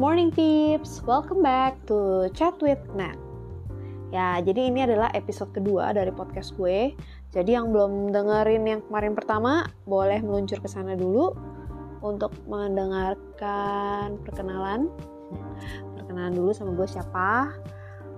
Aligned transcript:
morning 0.00 0.32
peeps, 0.32 1.04
welcome 1.04 1.44
back 1.44 1.76
to 1.84 2.24
Chat 2.32 2.56
with 2.64 2.80
Nat. 2.96 3.20
Ya, 4.08 4.40
jadi 4.40 4.72
ini 4.72 4.88
adalah 4.88 5.12
episode 5.12 5.52
kedua 5.52 5.92
dari 5.92 6.08
podcast 6.08 6.56
gue. 6.56 6.96
Jadi 7.36 7.52
yang 7.52 7.68
belum 7.68 8.08
dengerin 8.08 8.64
yang 8.64 8.80
kemarin 8.88 9.12
pertama, 9.12 9.68
boleh 9.84 10.24
meluncur 10.24 10.56
ke 10.56 10.72
sana 10.72 10.96
dulu 10.96 11.36
untuk 12.00 12.32
mendengarkan 12.48 14.16
perkenalan. 14.24 14.88
Perkenalan 16.00 16.32
dulu 16.32 16.56
sama 16.56 16.72
gue 16.80 16.88
siapa. 16.88 17.52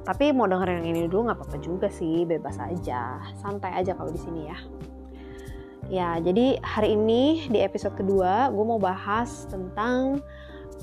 Tapi 0.07 0.31
mau 0.31 0.47
dengerin 0.47 0.87
yang 0.87 0.89
ini 0.95 1.11
dulu 1.11 1.35
nggak 1.35 1.43
apa-apa 1.43 1.59
juga 1.59 1.91
sih, 1.91 2.23
bebas 2.23 2.63
aja, 2.63 3.19
santai 3.43 3.75
aja 3.75 3.99
kalau 3.99 4.15
di 4.15 4.23
sini 4.23 4.47
ya. 4.47 4.59
Ya, 5.91 6.11
jadi 6.23 6.63
hari 6.63 6.95
ini 6.95 7.51
di 7.51 7.59
episode 7.59 7.99
kedua 7.99 8.55
gue 8.55 8.63
mau 8.63 8.79
bahas 8.79 9.51
tentang 9.51 10.23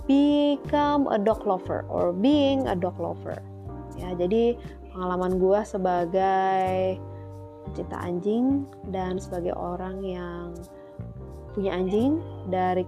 become 0.09 1.05
a 1.13 1.21
dog 1.21 1.45
lover 1.45 1.85
or 1.85 2.09
being 2.09 2.65
a 2.65 2.73
dog 2.73 2.97
lover. 2.97 3.37
Ya, 4.01 4.17
jadi 4.17 4.57
pengalaman 4.89 5.37
gue 5.37 5.61
sebagai 5.61 6.97
pecinta 7.69 8.01
anjing 8.01 8.65
dan 8.89 9.21
sebagai 9.21 9.53
orang 9.53 10.01
yang 10.01 10.57
punya 11.53 11.77
anjing 11.77 12.17
dari 12.49 12.81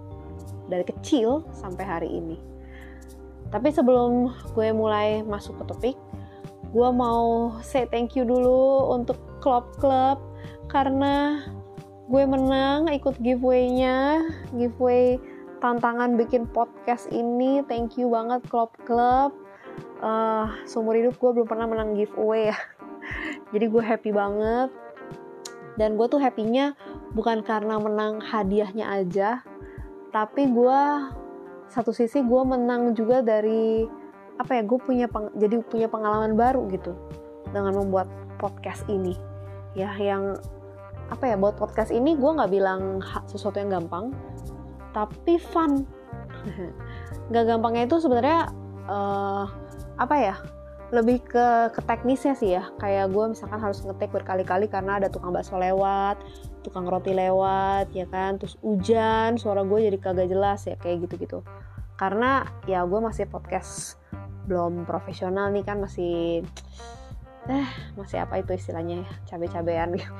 dari 0.66 0.82
kecil 0.82 1.46
sampai 1.54 1.84
hari 1.86 2.10
ini. 2.10 2.34
Tapi 3.54 3.70
sebelum 3.70 4.34
gue 4.58 4.74
mulai 4.74 5.22
masuk 5.22 5.62
ke 5.62 5.64
topik, 5.70 5.96
gue 6.74 6.88
mau 6.90 7.54
say 7.62 7.86
thank 7.86 8.18
you 8.18 8.26
dulu 8.26 8.90
untuk 8.90 9.20
klub-klub 9.38 10.18
karena 10.72 11.46
gue 12.08 12.24
menang 12.24 12.90
ikut 12.90 13.14
giveaway-nya, 13.20 14.26
giveaway 14.56 15.20
tantangan 15.62 16.18
bikin 16.18 16.50
podcast 16.50 17.06
ini. 17.14 17.62
Thank 17.70 17.96
you 17.96 18.10
banget 18.10 18.42
klub 18.50 18.74
klub 18.82 19.30
uh, 20.02 20.50
seumur 20.66 20.98
hidup 20.98 21.14
gue 21.16 21.30
belum 21.30 21.46
pernah 21.46 21.70
menang 21.70 21.94
giveaway 21.94 22.50
ya. 22.50 22.58
Jadi 23.54 23.64
gue 23.70 23.82
happy 23.82 24.10
banget. 24.10 24.74
Dan 25.78 25.96
gue 25.96 26.04
tuh 26.10 26.20
happynya 26.20 26.74
bukan 27.16 27.40
karena 27.40 27.80
menang 27.80 28.20
hadiahnya 28.20 28.92
aja 28.92 29.40
tapi 30.12 30.44
gue 30.44 30.80
satu 31.72 31.88
sisi 31.90 32.20
gue 32.20 32.42
menang 32.44 32.92
juga 32.92 33.24
dari 33.24 33.88
apa 34.36 34.60
ya 34.60 34.62
gue 34.62 34.76
punya 34.76 35.08
peng, 35.08 35.32
jadi 35.40 35.64
punya 35.64 35.88
pengalaman 35.88 36.36
baru 36.36 36.68
gitu 36.68 36.92
dengan 37.48 37.72
membuat 37.80 38.12
podcast 38.36 38.84
ini. 38.92 39.16
Ya 39.72 39.88
yang 39.96 40.36
apa 41.08 41.32
ya 41.32 41.40
buat 41.40 41.56
podcast 41.56 41.88
ini 41.88 42.12
gue 42.16 42.28
nggak 42.28 42.52
bilang 42.52 43.00
sesuatu 43.24 43.56
yang 43.56 43.72
gampang 43.72 44.12
tapi 44.96 45.40
fun. 45.40 45.84
Nggak 47.32 47.44
gampangnya 47.48 47.88
itu 47.88 47.96
sebenarnya 48.00 48.52
uh, 48.88 49.44
apa 49.96 50.16
ya 50.16 50.36
lebih 50.92 51.24
ke, 51.24 51.72
ke 51.72 51.80
teknisnya 51.88 52.36
sih 52.36 52.52
ya. 52.52 52.68
Kayak 52.76 53.16
gue 53.16 53.32
misalkan 53.32 53.60
harus 53.60 53.80
ngetik 53.80 54.12
berkali-kali 54.12 54.68
karena 54.68 55.00
ada 55.00 55.08
tukang 55.08 55.32
bakso 55.32 55.56
lewat 55.56 56.20
tukang 56.62 56.86
roti 56.86 57.12
lewat 57.12 57.90
ya 57.92 58.06
kan? 58.08 58.38
Terus 58.38 58.56
hujan 58.62 59.36
suara 59.36 59.66
gue 59.66 59.90
jadi 59.90 59.98
kagak 59.98 60.30
jelas 60.30 60.64
ya 60.64 60.78
kayak 60.78 61.08
gitu-gitu. 61.08 61.42
Karena 61.98 62.46
ya 62.64 62.86
gue 62.86 63.00
masih 63.02 63.28
podcast 63.28 63.98
belum 64.46 64.86
profesional 64.86 65.54
nih 65.54 65.62
kan 65.66 65.78
masih 65.78 66.42
eh 67.50 67.68
masih 67.98 68.22
apa 68.22 68.38
itu 68.38 68.54
istilahnya 68.54 69.02
ya 69.02 69.10
cabe-cabean. 69.26 69.98
Gitu 69.98 70.12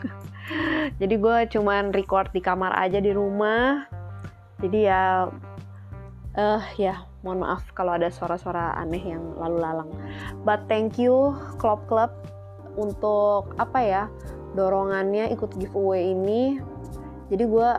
jadi 1.00 1.14
gue 1.16 1.38
cuman 1.58 1.94
record 1.94 2.34
di 2.34 2.42
kamar 2.42 2.74
aja 2.74 2.98
di 2.98 3.14
rumah 3.14 3.86
jadi 4.62 4.78
ya 4.88 5.02
eh 6.32 6.56
uh, 6.56 6.64
ya 6.80 7.04
mohon 7.20 7.44
maaf 7.44 7.68
kalau 7.76 7.92
ada 7.98 8.08
suara-suara 8.08 8.72
aneh 8.78 9.02
yang 9.02 9.36
lalu 9.36 9.58
lalang. 9.60 9.90
But 10.46 10.64
thank 10.70 10.96
you 10.96 11.36
Club 11.60 11.84
Club 11.90 12.10
untuk 12.80 13.52
apa 13.60 13.78
ya 13.84 14.02
dorongannya 14.56 15.28
ikut 15.34 15.52
giveaway 15.60 16.16
ini. 16.16 16.58
Jadi 17.28 17.44
gue 17.44 17.70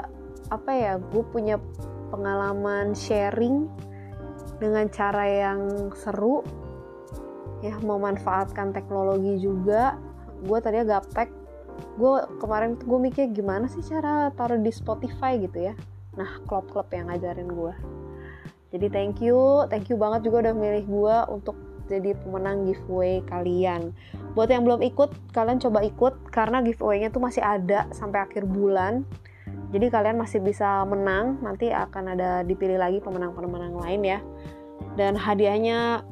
apa 0.54 0.72
ya 0.76 0.94
gue 1.02 1.24
punya 1.34 1.58
pengalaman 2.14 2.94
sharing 2.94 3.66
dengan 4.62 4.86
cara 4.94 5.26
yang 5.26 5.90
seru 5.98 6.46
ya 7.66 7.74
memanfaatkan 7.82 8.70
teknologi 8.70 9.42
juga. 9.42 9.98
Gue 10.46 10.62
tadi 10.62 10.78
gaptek 10.86 11.30
gue 11.98 12.14
kemarin 12.38 12.78
gue 12.78 13.00
mikir 13.02 13.34
gimana 13.34 13.66
sih 13.66 13.82
cara 13.82 14.30
taruh 14.38 14.62
di 14.62 14.70
Spotify 14.70 15.42
gitu 15.42 15.74
ya 15.74 15.74
nah 16.14 16.30
klub-klub 16.46 16.88
yang 16.94 17.10
ngajarin 17.10 17.50
gue 17.50 17.74
jadi 18.74 18.88
thank 18.90 19.22
you 19.22 19.66
thank 19.70 19.90
you 19.90 19.98
banget 19.98 20.30
juga 20.30 20.50
udah 20.50 20.54
milih 20.58 20.86
gue 20.86 21.18
untuk 21.30 21.58
jadi 21.92 22.16
pemenang 22.16 22.64
giveaway 22.68 23.20
kalian. 23.28 23.92
Buat 24.34 24.50
yang 24.50 24.64
belum 24.64 24.82
ikut 24.82 25.36
kalian 25.36 25.60
coba 25.60 25.84
ikut 25.84 26.14
karena 26.32 26.64
giveaway-nya 26.64 27.12
tuh 27.12 27.22
masih 27.22 27.44
ada 27.44 27.86
sampai 27.92 28.24
akhir 28.24 28.48
bulan. 28.48 29.04
Jadi 29.74 29.90
kalian 29.90 30.22
masih 30.22 30.40
bisa 30.40 30.86
menang 30.86 31.42
nanti 31.42 31.74
akan 31.74 32.14
ada 32.14 32.46
dipilih 32.46 32.78
lagi 32.78 33.02
pemenang-pemenang 33.02 33.74
lain 33.78 34.02
ya. 34.06 34.20
Dan 34.96 35.18
hadiahnya 35.18 36.06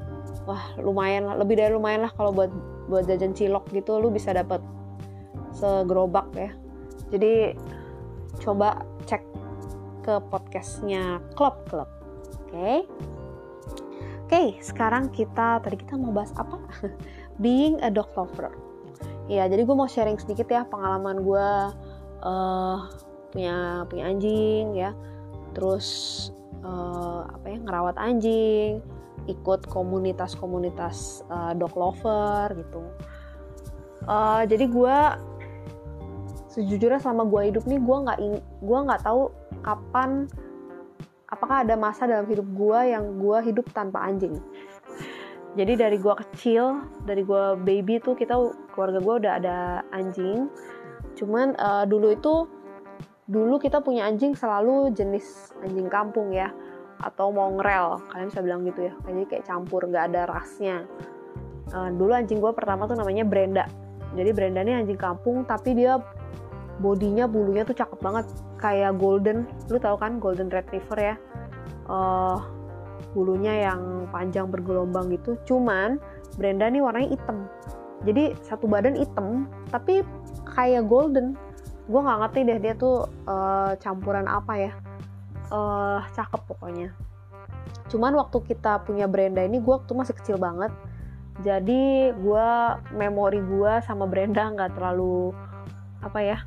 wah 0.49 0.63
lumayan 0.81 1.29
lah 1.29 1.37
lebih 1.37 1.61
dari 1.61 1.71
lumayan 1.71 2.09
lah 2.09 2.13
kalau 2.17 2.33
buat 2.33 2.49
buat 2.89 3.05
jajan 3.05 3.37
cilok 3.37 3.69
gitu 3.71 4.01
lu 4.01 4.09
bisa 4.09 4.33
dapat 4.33 4.59
segerobak 5.53 6.27
ya. 6.35 6.51
Jadi 7.13 7.55
coba 8.41 8.81
cek 9.05 9.21
ke 10.01 10.17
podcastnya 10.33 11.21
Club 11.37 11.61
Club. 11.69 11.89
Oke. 12.45 12.51
Okay? 12.51 12.77
Oke, 14.31 14.39
okay, 14.39 14.47
sekarang 14.63 15.11
kita 15.11 15.59
tadi 15.59 15.75
kita 15.75 15.99
mau 15.99 16.15
bahas 16.15 16.31
apa? 16.39 16.55
Being 17.43 17.83
a 17.83 17.91
dog 17.91 18.09
lover. 18.15 18.51
Ya, 19.27 19.43
jadi 19.47 19.67
gue 19.67 19.75
mau 19.75 19.91
sharing 19.91 20.19
sedikit 20.19 20.47
ya 20.47 20.63
pengalaman 20.63 21.23
gue 21.23 21.49
uh, 22.23 22.77
punya 23.35 23.83
punya 23.91 24.03
anjing 24.07 24.71
ya. 24.71 24.95
Terus 25.51 25.87
uh, 26.63 27.27
apa 27.27 27.45
ya 27.51 27.57
ngerawat 27.59 27.99
anjing, 27.99 28.79
ikut 29.27 29.67
komunitas-komunitas 29.67 31.27
uh, 31.27 31.51
dog 31.51 31.75
lover 31.75 32.55
gitu. 32.55 32.81
Uh, 34.07 34.47
jadi 34.47 34.65
gue 34.65 34.97
sejujurnya 36.51 36.99
selama 36.99 37.27
gue 37.27 37.41
hidup 37.51 37.63
nih 37.63 37.79
gue 37.79 37.97
nggak 38.07 38.19
gue 38.63 38.79
nggak 38.87 39.01
tahu 39.03 39.31
kapan 39.63 40.27
apakah 41.31 41.63
ada 41.63 41.79
masa 41.79 42.05
dalam 42.05 42.27
hidup 42.27 42.45
gue 42.51 42.79
yang 42.91 43.17
gue 43.17 43.37
hidup 43.47 43.65
tanpa 43.71 44.03
anjing? 44.03 44.37
Jadi 45.51 45.75
dari 45.75 45.97
gue 45.99 46.15
kecil 46.15 46.83
dari 47.03 47.27
gue 47.27 47.59
baby 47.59 47.99
tuh 47.99 48.15
kita 48.15 48.35
keluarga 48.71 48.99
gue 49.03 49.15
udah 49.25 49.33
ada 49.39 49.57
anjing. 49.91 50.47
Cuman 51.15 51.55
uh, 51.59 51.83
dulu 51.87 52.15
itu 52.15 52.47
dulu 53.31 53.59
kita 53.59 53.79
punya 53.79 54.07
anjing 54.07 54.35
selalu 54.35 54.91
jenis 54.91 55.55
anjing 55.63 55.87
kampung 55.87 56.31
ya 56.31 56.51
atau 57.03 57.31
mongrel. 57.35 57.99
Kalian 58.11 58.27
bisa 58.31 58.43
bilang 58.43 58.61
gitu 58.63 58.91
ya 58.91 58.93
jadi 59.07 59.27
kayak 59.27 59.43
campur 59.47 59.87
nggak 59.87 60.15
ada 60.15 60.21
rasnya. 60.27 60.87
Uh, 61.71 61.87
dulu 61.95 62.11
anjing 62.15 62.39
gue 62.39 62.51
pertama 62.55 62.87
tuh 62.87 62.95
namanya 62.95 63.27
Brenda. 63.27 63.65
Jadi 64.15 64.31
Brenda 64.35 64.63
ini 64.63 64.75
anjing 64.75 64.99
kampung 64.99 65.43
tapi 65.43 65.75
dia 65.75 65.99
bodinya 66.79 67.27
bulunya 67.27 67.67
tuh 67.67 67.75
cakep 67.75 67.99
banget 67.99 68.25
kayak 68.61 68.95
golden. 69.01 69.49
Lu 69.67 69.81
tau 69.81 69.97
kan 69.97 70.21
golden 70.21 70.47
retriever 70.53 70.97
ya? 70.97 71.15
Uh, 71.89 72.39
bulunya 73.11 73.67
yang 73.67 74.07
panjang 74.13 74.47
bergelombang 74.47 75.11
gitu. 75.11 75.35
Cuman 75.43 75.97
Brenda 76.37 76.69
nih 76.69 76.79
warnanya 76.79 77.09
hitam. 77.11 77.49
Jadi 78.07 78.37
satu 78.45 78.69
badan 78.69 78.95
hitam 78.95 79.49
tapi 79.73 80.05
kayak 80.47 80.87
golden. 80.87 81.35
Gue 81.89 81.99
nggak 81.99 82.19
ngerti 82.23 82.39
deh 82.47 82.59
dia 82.61 82.73
tuh 82.77 83.09
uh, 83.27 83.75
campuran 83.81 84.29
apa 84.29 84.53
ya. 84.69 84.71
Uh, 85.51 85.99
cakep 86.15 86.39
pokoknya. 86.47 86.95
Cuman 87.91 88.15
waktu 88.15 88.39
kita 88.47 88.87
punya 88.87 89.09
Brenda 89.11 89.43
ini 89.43 89.59
gue 89.59 89.73
waktu 89.73 89.91
masih 89.91 90.15
kecil 90.15 90.39
banget. 90.39 90.71
Jadi 91.41 92.13
gue 92.15 92.49
memori 92.95 93.41
gue 93.43 93.73
sama 93.83 94.07
Brenda 94.07 94.47
nggak 94.47 94.77
terlalu 94.77 95.33
apa 96.01 96.19
ya 96.21 96.37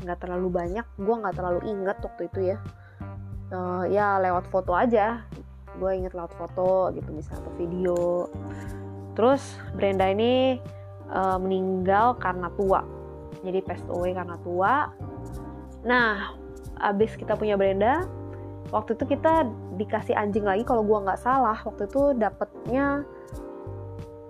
nggak 0.00 0.18
terlalu 0.24 0.48
banyak 0.48 0.86
gue 0.96 1.14
nggak 1.14 1.36
terlalu 1.36 1.60
inget 1.68 1.96
waktu 2.00 2.22
itu 2.28 2.40
ya. 2.54 2.58
Uh, 3.50 3.84
ya 3.90 4.18
lewat 4.22 4.46
foto 4.48 4.72
aja. 4.74 5.24
Gue 5.78 5.96
inget 5.96 6.14
lewat 6.14 6.34
foto 6.34 6.94
gitu 6.94 7.10
misalnya 7.10 7.42
atau 7.44 7.52
video. 7.58 8.00
Terus 9.18 9.42
Brenda 9.74 10.06
ini 10.08 10.62
uh, 11.10 11.38
meninggal 11.38 12.16
karena 12.18 12.48
tua. 12.54 12.82
Jadi 13.42 13.58
passed 13.64 13.88
away 13.90 14.14
karena 14.14 14.36
tua. 14.42 14.90
Nah 15.86 16.36
abis 16.80 17.12
kita 17.18 17.36
punya 17.36 17.60
Brenda 17.60 18.08
waktu 18.72 18.96
itu 18.96 19.04
kita 19.18 19.44
dikasih 19.76 20.16
anjing 20.16 20.46
lagi 20.46 20.62
kalau 20.62 20.86
gue 20.86 20.98
nggak 21.00 21.20
salah. 21.20 21.58
Waktu 21.66 21.90
itu 21.90 22.14
dapetnya 22.16 23.02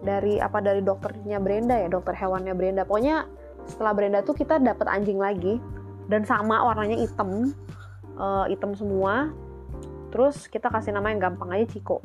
dari 0.01 0.41
apa 0.41 0.65
dari 0.65 0.81
dokternya 0.81 1.39
Brenda 1.45 1.77
ya 1.77 1.89
dokter 1.93 2.17
hewannya 2.17 2.57
Brenda. 2.57 2.89
Pokoknya 2.89 3.29
setelah 3.71 3.95
Brenda 3.95 4.21
tuh 4.27 4.35
kita 4.35 4.59
dapat 4.59 4.91
anjing 4.91 5.17
lagi. 5.17 5.63
Dan 6.11 6.27
sama 6.27 6.61
warnanya 6.67 6.99
hitam. 6.99 7.55
Uh, 8.19 8.45
hitam 8.51 8.75
semua. 8.75 9.31
Terus 10.11 10.51
kita 10.51 10.67
kasih 10.69 10.91
nama 10.91 11.15
yang 11.15 11.23
gampang 11.23 11.55
aja 11.55 11.71
Ciko. 11.71 12.03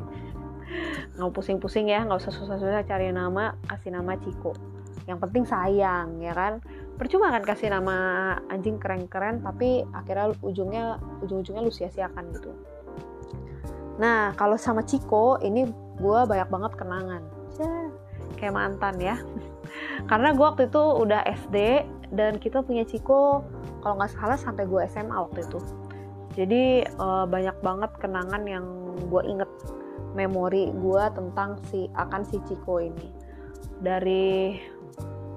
Nggak 1.18 1.32
pusing-pusing 1.34 1.90
ya 1.90 2.06
nggak 2.06 2.22
usah 2.22 2.34
susah-susah 2.34 2.86
cari 2.86 3.10
nama 3.10 3.58
kasih 3.66 3.92
nama 3.98 4.14
Ciko. 4.22 4.54
Yang 5.10 5.20
penting 5.26 5.44
sayang 5.50 6.22
ya 6.22 6.34
kan? 6.38 6.62
Percuma 6.96 7.34
kan 7.34 7.44
kasih 7.44 7.74
nama 7.74 7.98
anjing 8.48 8.78
keren-keren 8.78 9.42
tapi 9.42 9.84
akhirnya 9.92 10.38
ujungnya 10.46 10.86
ujung-ujungnya 11.26 11.62
lu 11.66 11.74
sia-siakan 11.74 12.30
gitu. 12.34 12.54
Nah 13.98 14.38
kalau 14.38 14.56
sama 14.56 14.86
Ciko 14.86 15.42
ini 15.42 15.66
gue 15.98 16.20
banyak 16.30 16.50
banget 16.50 16.72
kenangan. 16.78 17.24
Kayak 18.36 18.54
mantan 18.54 18.96
ya 19.00 19.16
karena 20.06 20.36
gue 20.36 20.46
waktu 20.46 20.68
itu 20.68 20.84
udah 20.84 21.24
SD 21.26 21.58
dan 22.14 22.38
kita 22.38 22.62
punya 22.62 22.86
Ciko 22.86 23.42
kalau 23.82 24.02
nggak 24.02 24.14
salah 24.14 24.38
sampai 24.38 24.66
gue 24.70 24.82
SMA 24.92 25.16
waktu 25.16 25.46
itu. 25.46 25.60
Jadi 26.36 26.84
uh, 27.00 27.24
banyak 27.24 27.56
banget 27.64 27.92
kenangan 27.98 28.44
yang 28.44 28.66
gue 29.08 29.22
inget 29.24 29.52
memori 30.16 30.72
gue 30.72 31.04
tentang 31.16 31.60
si 31.72 31.88
akan 31.96 32.22
si 32.28 32.38
Ciko 32.48 32.84
ini. 32.84 33.08
Dari 33.80 34.60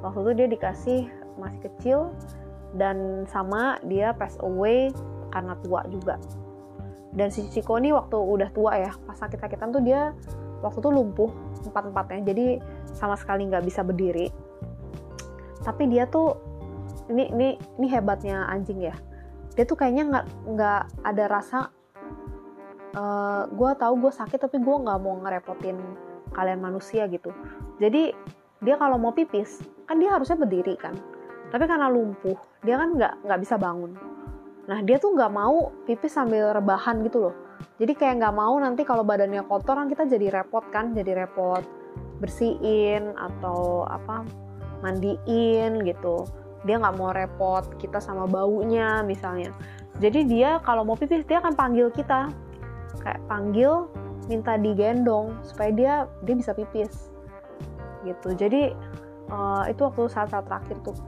waktu 0.02 0.18
itu 0.26 0.32
dia 0.34 0.48
dikasih 0.50 1.00
masih 1.38 1.60
kecil 1.70 1.98
dan 2.74 3.24
sama 3.30 3.78
dia 3.86 4.10
pass 4.12 4.34
away 4.42 4.90
karena 5.30 5.54
tua 5.62 5.86
juga. 5.88 6.18
Dan 7.14 7.30
si 7.32 7.46
Ciko 7.48 7.78
ini 7.78 7.94
waktu 7.94 8.18
udah 8.18 8.50
tua 8.52 8.76
ya 8.76 8.92
pas 9.06 9.16
sakit-sakitan 9.16 9.70
tuh 9.72 9.82
dia 9.82 10.12
waktu 10.64 10.78
itu 10.82 10.90
lumpuh 10.90 11.30
empat-empatnya. 11.66 12.20
Jadi 12.26 12.46
sama 12.94 13.14
sekali 13.14 13.46
nggak 13.46 13.64
bisa 13.66 13.80
berdiri. 13.86 14.28
Tapi 15.62 15.90
dia 15.90 16.08
tuh 16.08 16.34
ini 17.12 17.30
ini 17.32 17.48
ini 17.80 17.86
hebatnya 17.90 18.46
anjing 18.48 18.82
ya. 18.82 18.94
Dia 19.54 19.64
tuh 19.66 19.78
kayaknya 19.78 20.04
nggak 20.08 20.26
nggak 20.54 20.82
ada 21.02 21.24
rasa 21.26 21.58
uh, 22.94 22.98
eh, 22.98 23.42
gue 23.50 23.70
tahu 23.74 23.94
gue 24.06 24.12
sakit 24.14 24.38
tapi 24.38 24.62
gue 24.62 24.76
nggak 24.76 24.98
mau 25.02 25.18
ngerepotin 25.22 25.76
kalian 26.34 26.60
manusia 26.62 27.06
gitu. 27.10 27.34
Jadi 27.82 28.12
dia 28.58 28.74
kalau 28.74 28.98
mau 28.98 29.14
pipis 29.14 29.62
kan 29.86 29.98
dia 29.98 30.14
harusnya 30.14 30.38
berdiri 30.38 30.74
kan. 30.78 30.94
Tapi 31.48 31.64
karena 31.64 31.88
lumpuh 31.88 32.36
dia 32.60 32.76
kan 32.76 32.94
nggak 32.94 33.24
nggak 33.24 33.40
bisa 33.40 33.56
bangun. 33.56 33.96
Nah 34.68 34.78
dia 34.84 35.00
tuh 35.00 35.16
nggak 35.16 35.32
mau 35.32 35.72
pipis 35.88 36.12
sambil 36.12 36.52
rebahan 36.52 37.00
gitu 37.02 37.28
loh 37.30 37.47
jadi 37.78 37.92
kayak 37.94 38.14
nggak 38.18 38.34
mau 38.34 38.58
nanti 38.58 38.82
kalau 38.82 39.06
badannya 39.06 39.46
kotor 39.46 39.78
kan 39.78 39.86
kita 39.86 40.10
jadi 40.10 40.42
repot 40.42 40.66
kan? 40.74 40.98
Jadi 40.98 41.14
repot 41.14 41.62
bersihin 42.18 43.14
atau 43.14 43.86
apa 43.86 44.26
mandiin 44.82 45.86
gitu. 45.86 46.26
Dia 46.66 46.82
nggak 46.82 46.98
mau 46.98 47.14
repot 47.14 47.62
kita 47.78 48.02
sama 48.02 48.26
baunya 48.26 49.06
misalnya. 49.06 49.54
Jadi 50.02 50.26
dia 50.26 50.58
kalau 50.66 50.82
mau 50.82 50.98
pipis 50.98 51.22
dia 51.26 51.38
akan 51.38 51.54
panggil 51.54 51.86
kita. 51.94 52.34
Kayak 52.98 53.22
panggil 53.30 53.86
minta 54.26 54.58
digendong 54.58 55.38
supaya 55.46 55.70
dia 55.70 55.94
dia 56.26 56.34
bisa 56.34 56.50
pipis. 56.58 57.14
Gitu. 58.02 58.34
Jadi 58.34 58.74
uh, 59.30 59.62
itu 59.70 59.86
waktu 59.86 60.10
saat-saat 60.10 60.50
terakhir 60.50 60.82
tuh. 60.82 60.98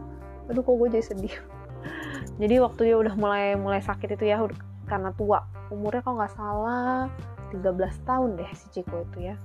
Aduh 0.46 0.62
kok 0.62 0.74
gue 0.78 0.88
jadi 0.94 1.06
sedih. 1.06 1.34
Jadi 2.40 2.56
waktu 2.60 2.92
dia 2.92 2.96
udah 2.96 3.14
mulai 3.16 3.56
mulai 3.56 3.80
sakit 3.80 4.16
itu 4.16 4.28
ya 4.28 4.40
karena 4.90 5.14
tua. 5.14 5.46
Umurnya 5.70 6.02
kalau 6.02 6.18
nggak 6.18 6.34
salah 6.34 7.06
13 7.54 8.08
tahun 8.08 8.30
deh 8.34 8.50
si 8.58 8.66
Ciko 8.74 9.06
itu 9.06 9.30
ya. 9.30 9.36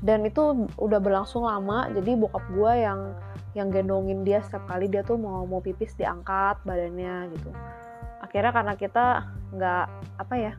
Dan 0.00 0.24
itu 0.24 0.64
udah 0.80 0.96
berlangsung 0.96 1.44
lama 1.44 1.92
jadi 1.92 2.16
bokap 2.16 2.44
gue 2.56 2.72
yang 2.80 3.12
yang 3.52 3.68
gendongin 3.68 4.24
dia 4.24 4.40
setiap 4.40 4.64
kali 4.64 4.88
dia 4.88 5.04
tuh 5.04 5.20
mau 5.20 5.44
mau 5.44 5.60
pipis 5.60 5.92
diangkat 6.00 6.56
badannya 6.64 7.28
gitu. 7.36 7.52
Akhirnya 8.24 8.52
karena 8.56 8.74
kita 8.80 9.06
nggak 9.52 9.86
apa 10.16 10.34
ya 10.40 10.52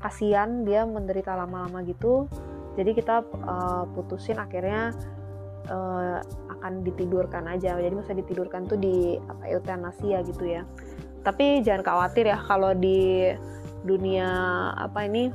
kasihan 0.00 0.64
dia 0.64 0.88
menderita 0.88 1.36
lama-lama 1.36 1.82
gitu 1.84 2.28
jadi 2.76 2.92
kita 2.92 3.24
uh, 3.24 3.84
putusin 3.96 4.36
akhirnya 4.36 4.92
uh, 5.72 6.20
akan 6.56 6.84
ditidurkan 6.84 7.48
aja. 7.48 7.72
Jadi 7.80 7.94
masa 7.96 8.12
ditidurkan 8.12 8.68
tuh 8.68 8.76
di 8.76 9.16
apa 9.16 9.48
eutanasia 9.48 10.20
gitu 10.24 10.44
ya 10.44 10.62
tapi 11.26 11.58
jangan 11.66 11.82
khawatir 11.82 12.30
ya 12.30 12.38
kalau 12.46 12.70
di 12.70 13.34
dunia 13.82 14.30
apa 14.78 15.10
ini 15.10 15.34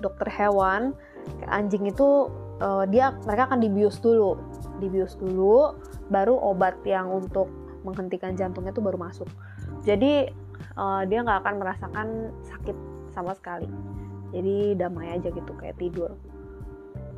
dokter 0.00 0.32
hewan 0.32 0.96
anjing 1.44 1.84
itu 1.84 2.32
uh, 2.64 2.88
dia 2.88 3.12
mereka 3.28 3.52
akan 3.52 3.60
dibius 3.60 4.00
dulu. 4.00 4.40
Dibius 4.80 5.18
dulu 5.20 5.76
baru 6.08 6.32
obat 6.40 6.80
yang 6.88 7.12
untuk 7.12 7.50
menghentikan 7.84 8.32
jantungnya 8.32 8.72
itu 8.72 8.80
baru 8.80 8.96
masuk. 8.96 9.28
Jadi 9.84 10.32
uh, 10.80 11.02
dia 11.04 11.20
nggak 11.20 11.44
akan 11.44 11.54
merasakan 11.60 12.06
sakit 12.48 12.76
sama 13.12 13.36
sekali. 13.36 13.68
Jadi 14.32 14.76
damai 14.76 15.20
aja 15.20 15.28
gitu 15.28 15.52
kayak 15.60 15.76
tidur. 15.76 16.16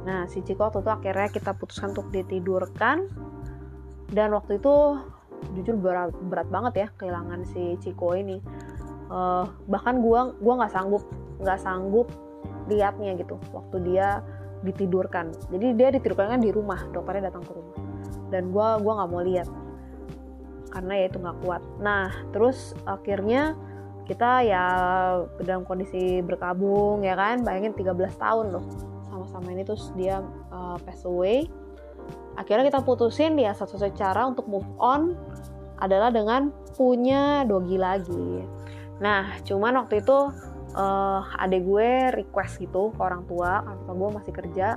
Nah 0.03 0.27
si 0.27 0.41
Ciko 0.43 0.67
waktu 0.67 0.83
itu 0.83 0.91
akhirnya 0.91 1.29
kita 1.31 1.55
putuskan 1.55 1.93
untuk 1.95 2.09
ditidurkan 2.11 3.07
dan 4.11 4.35
waktu 4.35 4.59
itu 4.59 4.75
jujur 5.57 5.77
berat, 5.77 6.15
berat 6.29 6.49
banget 6.49 6.73
ya 6.87 6.89
kehilangan 6.97 7.45
si 7.49 7.77
Ciko 7.81 8.15
ini. 8.17 8.41
Uh, 9.11 9.49
bahkan 9.67 9.99
gua 9.99 10.33
gua 10.39 10.63
nggak 10.63 10.73
sanggup 10.73 11.03
nggak 11.43 11.59
sanggup 11.59 12.07
liatnya 12.71 13.19
gitu 13.19 13.37
waktu 13.51 13.77
dia 13.83 14.23
ditidurkan. 14.63 15.35
Jadi 15.51 15.67
dia 15.75 15.89
ditidurkan 15.91 16.39
kan 16.39 16.41
di 16.41 16.55
rumah 16.55 16.79
dokternya 16.95 17.33
datang 17.33 17.43
ke 17.43 17.53
rumah. 17.53 17.77
Dan 18.31 18.55
gua 18.55 18.79
gua 18.79 19.03
nggak 19.03 19.11
mau 19.11 19.23
lihat 19.25 19.49
karena 20.71 20.93
ya 21.03 21.05
itu 21.11 21.19
nggak 21.19 21.39
kuat. 21.43 21.63
Nah 21.83 22.15
terus 22.31 22.79
akhirnya 22.87 23.59
kita 24.07 24.43
ya 24.43 24.65
dalam 25.43 25.63
kondisi 25.67 26.19
berkabung 26.23 27.03
ya 27.07 27.15
kan 27.15 27.43
bayangin 27.43 27.75
13 27.75 27.95
tahun 28.15 28.47
loh. 28.55 28.65
Sama-sama 29.11 29.51
ini 29.51 29.67
terus 29.67 29.91
dia 29.99 30.23
uh, 30.55 30.79
pass 30.79 31.03
away 31.03 31.51
akhirnya 32.39 32.69
kita 32.71 32.81
putusin 32.87 33.39
ya 33.39 33.55
satu-satu 33.55 33.95
cara 33.97 34.27
untuk 34.29 34.47
move 34.47 34.67
on 34.79 35.17
adalah 35.81 36.13
dengan 36.13 36.53
punya 36.77 37.43
dogi 37.49 37.81
lagi. 37.81 38.45
Nah 39.01 39.41
cuman 39.43 39.81
waktu 39.81 40.05
itu 40.05 40.29
uh, 40.77 41.21
gue 41.49 41.91
request 42.15 42.61
gitu 42.63 42.93
ke 42.95 43.01
orang 43.01 43.25
tua 43.27 43.65
karena 43.65 43.93
gue 43.93 44.09
masih 44.15 44.33
kerja. 44.35 44.69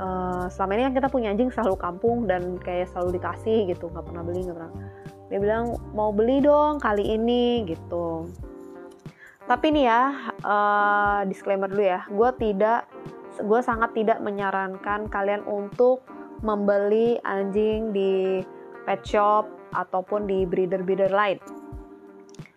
Uh, 0.00 0.48
selama 0.48 0.80
ini 0.80 0.82
kan 0.88 0.94
kita 0.96 1.08
punya 1.12 1.28
anjing 1.34 1.50
selalu 1.52 1.76
kampung 1.76 2.24
dan 2.24 2.56
kayak 2.62 2.88
selalu 2.88 3.20
dikasih 3.20 3.68
gitu 3.68 3.90
nggak 3.90 4.06
pernah 4.06 4.22
beli 4.24 4.46
nggak 4.46 4.56
pernah. 4.56 4.72
Dia 5.30 5.38
bilang 5.38 5.78
mau 5.94 6.10
beli 6.10 6.42
dong 6.42 6.82
kali 6.82 7.06
ini 7.14 7.62
gitu. 7.68 8.26
Tapi 9.46 9.66
nih 9.74 9.84
ya 9.90 10.02
uh, 10.46 11.20
disclaimer 11.26 11.66
dulu 11.70 11.84
ya. 11.84 12.06
Gue 12.10 12.30
tidak 12.38 12.86
gue 13.40 13.60
sangat 13.62 13.94
tidak 13.94 14.18
menyarankan 14.22 15.10
kalian 15.10 15.42
untuk 15.46 16.02
membeli 16.40 17.20
anjing 17.24 17.92
di 17.92 18.40
pet 18.88 19.00
shop 19.04 19.46
ataupun 19.76 20.26
di 20.26 20.48
breeder-breeder 20.48 21.12
lain. 21.12 21.38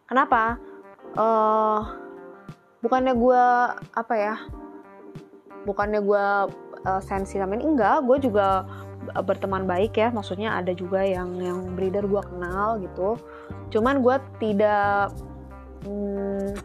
Kenapa? 0.08 0.58
Uh, 1.13 1.82
bukannya 2.82 3.13
gue 3.13 3.44
apa 3.94 4.13
ya 4.18 4.36
bukannya 5.63 6.02
gue 6.02 6.25
uh, 6.84 7.02
sensi 7.04 7.38
sama 7.38 7.56
ini? 7.56 7.70
Enggak 7.70 8.04
gue 8.08 8.18
juga 8.30 8.66
berteman 9.24 9.68
baik 9.68 10.00
ya. 10.00 10.10
Maksudnya 10.10 10.58
ada 10.58 10.72
juga 10.74 11.04
yang 11.04 11.38
yang 11.40 11.75
breeder 11.75 12.08
gue 12.08 12.22
kenal 12.24 12.80
gitu. 12.82 13.20
Cuman 13.70 14.02
gue 14.02 14.16
tidak 14.40 15.12
hmm, 15.86 16.56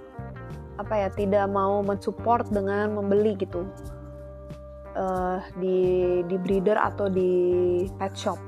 apa 0.79 0.95
ya 0.95 1.09
tidak 1.11 1.51
mau 1.51 1.83
mensupport 1.83 2.47
dengan 2.49 2.95
membeli 2.95 3.35
gitu 3.35 3.67
uh, 4.95 5.43
di 5.59 5.79
di 6.25 6.37
breeder 6.39 6.79
atau 6.79 7.11
di 7.11 7.31
pet 7.99 8.15
shop. 8.15 8.39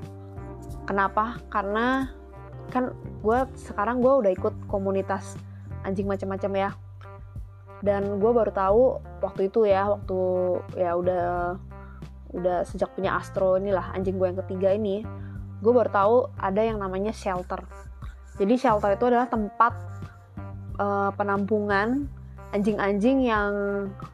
Kenapa? 0.87 1.39
Karena 1.53 2.09
kan 2.71 2.95
gue 3.21 3.39
sekarang 3.59 3.99
gue 4.01 4.13
udah 4.25 4.33
ikut 4.33 4.55
komunitas 4.71 5.37
anjing 5.83 6.07
macam-macam 6.07 6.53
ya. 6.57 6.71
Dan 7.81 8.21
gue 8.21 8.31
baru 8.31 8.53
tahu 8.53 8.83
waktu 9.25 9.49
itu 9.49 9.65
ya 9.65 9.89
waktu 9.89 10.19
ya 10.77 10.97
udah 10.97 11.57
udah 12.31 12.63
sejak 12.63 12.95
punya 12.95 13.19
Astro 13.19 13.59
inilah 13.59 13.91
anjing 13.91 14.15
gue 14.15 14.31
yang 14.31 14.39
ketiga 14.47 14.71
ini 14.71 15.03
gue 15.61 15.73
baru 15.73 15.91
tahu 15.93 16.17
ada 16.41 16.63
yang 16.65 16.81
namanya 16.81 17.13
shelter. 17.13 17.61
Jadi 18.41 18.57
shelter 18.57 18.97
itu 18.97 19.05
adalah 19.13 19.29
tempat 19.29 19.77
uh, 20.81 21.13
penampungan 21.13 22.09
anjing-anjing 22.51 23.29
yang 23.29 23.53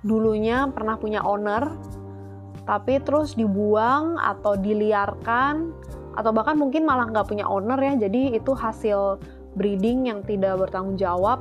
dulunya 0.02 0.68
pernah 0.74 0.98
punya 0.98 1.22
owner 1.22 1.70
tapi 2.66 2.98
terus 2.98 3.38
dibuang 3.38 4.18
atau 4.18 4.58
diliarkan 4.58 5.70
atau 6.18 6.30
bahkan 6.34 6.58
mungkin 6.58 6.82
malah 6.82 7.06
nggak 7.06 7.30
punya 7.30 7.46
owner 7.46 7.78
ya. 7.78 7.94
Jadi 8.10 8.34
itu 8.34 8.52
hasil 8.52 9.22
breeding 9.54 10.10
yang 10.10 10.20
tidak 10.26 10.58
bertanggung 10.58 10.98
jawab. 10.98 11.38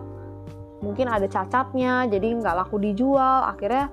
Mungkin 0.86 1.10
ada 1.10 1.25
cacatnya 1.25 2.05
jadi 2.05 2.38
nggak 2.38 2.55
laku 2.62 2.77
dijual. 2.77 3.50
Akhirnya 3.50 3.89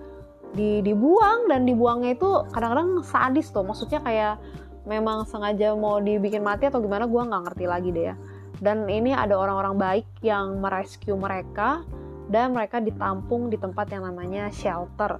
di, 0.52 0.84
dibuang 0.84 1.48
dan 1.48 1.64
dibuangnya 1.64 2.12
itu 2.12 2.44
kadang-kadang 2.52 3.00
sadis 3.00 3.48
tuh. 3.48 3.64
Maksudnya 3.64 4.04
kayak 4.04 4.36
memang 4.84 5.24
sengaja 5.24 5.72
mau 5.72 6.02
dibikin 6.04 6.44
mati 6.44 6.68
atau 6.68 6.84
gimana 6.84 7.08
gue 7.08 7.22
nggak 7.22 7.42
ngerti 7.48 7.64
lagi 7.64 7.88
deh 7.96 8.04
ya. 8.12 8.16
Dan 8.62 8.84
ini 8.86 9.16
ada 9.16 9.40
orang-orang 9.40 9.74
baik 9.80 10.06
yang 10.20 10.60
merescue 10.60 11.16
mereka 11.16 11.82
dan 12.28 12.52
mereka 12.52 12.78
ditampung 12.78 13.48
di 13.48 13.56
tempat 13.58 13.90
yang 13.90 14.06
namanya 14.06 14.52
shelter 14.52 15.18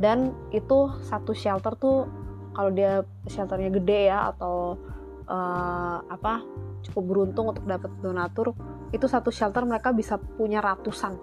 dan 0.00 0.32
itu 0.50 0.88
satu 1.04 1.36
shelter 1.36 1.76
tuh 1.76 2.08
kalau 2.56 2.72
dia 2.72 3.04
shelternya 3.28 3.70
gede 3.70 4.10
ya 4.10 4.32
atau 4.32 4.80
uh, 5.28 6.00
apa 6.08 6.42
cukup 6.88 7.04
beruntung 7.04 7.52
untuk 7.52 7.68
dapat 7.68 7.92
donatur 8.00 8.56
itu 8.90 9.06
satu 9.06 9.30
shelter 9.30 9.62
mereka 9.62 9.92
bisa 9.92 10.16
punya 10.18 10.58
ratusan 10.64 11.14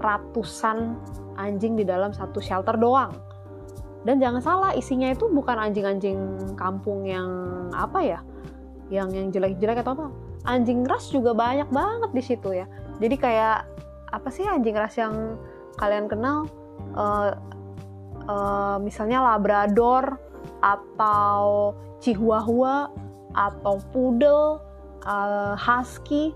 ratusan 0.00 0.96
anjing 1.36 1.78
di 1.78 1.84
dalam 1.86 2.10
satu 2.10 2.42
shelter 2.42 2.76
doang. 2.76 3.14
Dan 4.02 4.18
jangan 4.18 4.42
salah 4.42 4.70
isinya 4.74 5.14
itu 5.14 5.30
bukan 5.30 5.54
anjing-anjing 5.54 6.18
kampung 6.58 7.06
yang 7.06 7.30
apa 7.70 8.02
ya 8.02 8.20
yang 8.90 9.08
yang 9.14 9.30
jelek-jelek 9.30 9.86
atau 9.86 9.94
apa. 9.94 10.06
Anjing 10.42 10.82
ras 10.82 11.06
juga 11.14 11.30
banyak 11.30 11.70
banget 11.70 12.10
di 12.10 12.22
situ 12.22 12.50
ya. 12.50 12.66
Jadi 12.98 13.14
kayak 13.14 13.62
apa 14.10 14.28
sih 14.28 14.42
anjing 14.42 14.74
ras 14.74 14.98
yang 14.98 15.38
kalian 15.78 16.10
kenal 16.10 16.50
uh, 16.98 17.38
uh, 18.26 18.76
misalnya 18.82 19.22
labrador 19.22 20.18
atau 20.62 21.72
chihuahua 22.02 22.90
atau 23.32 23.80
poodle 23.90 24.60
uh, 25.06 25.54
husky. 25.58 26.34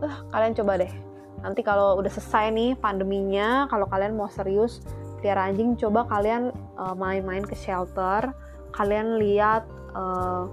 Uh, 0.00 0.18
kalian 0.32 0.56
coba 0.56 0.80
deh. 0.80 0.92
Nanti 1.40 1.64
kalau 1.64 1.96
udah 1.96 2.12
selesai 2.12 2.52
nih 2.52 2.70
pandeminya 2.76 3.68
kalau 3.72 3.88
kalian 3.88 4.16
mau 4.16 4.28
serius 4.28 4.84
pelihara 5.20 5.52
anjing 5.52 5.76
coba 5.76 6.08
kalian 6.08 6.52
uh, 6.76 6.94
main-main 6.96 7.44
ke 7.44 7.54
shelter. 7.54 8.32
Kalian 8.70 9.18
lihat 9.18 9.66
uh, 9.92 10.46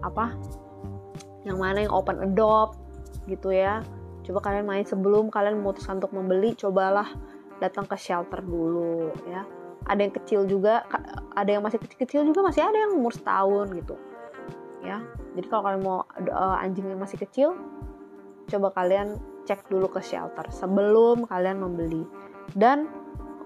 apa 0.00 0.32
yang 1.46 1.58
mana 1.58 1.84
yang 1.84 1.92
open 1.94 2.22
adopt 2.22 2.78
gitu 3.26 3.52
ya. 3.52 3.82
Coba 4.26 4.42
kalian 4.42 4.66
main 4.66 4.82
sebelum 4.82 5.30
kalian 5.30 5.62
memutuskan 5.62 6.02
untuk 6.02 6.10
membeli 6.10 6.58
cobalah 6.58 7.06
datang 7.56 7.88
ke 7.88 7.96
shelter 7.96 8.44
dulu 8.44 9.08
ya 9.24 9.46
ada 9.86 10.00
yang 10.02 10.14
kecil 10.14 10.44
juga 10.46 10.82
ada 11.34 11.50
yang 11.50 11.62
masih 11.62 11.78
kecil-kecil 11.78 12.26
juga 12.26 12.42
masih 12.42 12.62
ada 12.66 12.76
yang 12.76 12.92
umur 12.98 13.14
setahun 13.14 13.70
gitu. 13.74 13.94
Ya 14.82 15.02
jadi 15.38 15.46
kalau 15.50 15.62
kalian 15.66 15.82
mau 15.82 15.98
uh, 16.32 16.56
anjing 16.62 16.86
yang 16.90 17.00
masih 17.00 17.18
kecil 17.20 17.54
coba 18.46 18.70
kalian 18.74 19.18
cek 19.46 19.66
dulu 19.70 19.90
ke 19.90 20.02
shelter 20.02 20.46
sebelum 20.50 21.26
kalian 21.26 21.62
membeli. 21.62 22.02
Dan 22.54 22.86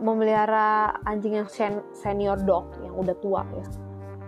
memelihara 0.01 0.97
anjing 1.05 1.45
yang 1.45 1.49
sen 1.49 1.85
senior 1.93 2.41
dog 2.41 2.73
yang 2.81 2.97
udah 2.97 3.17
tua 3.21 3.45
ya. 3.53 3.67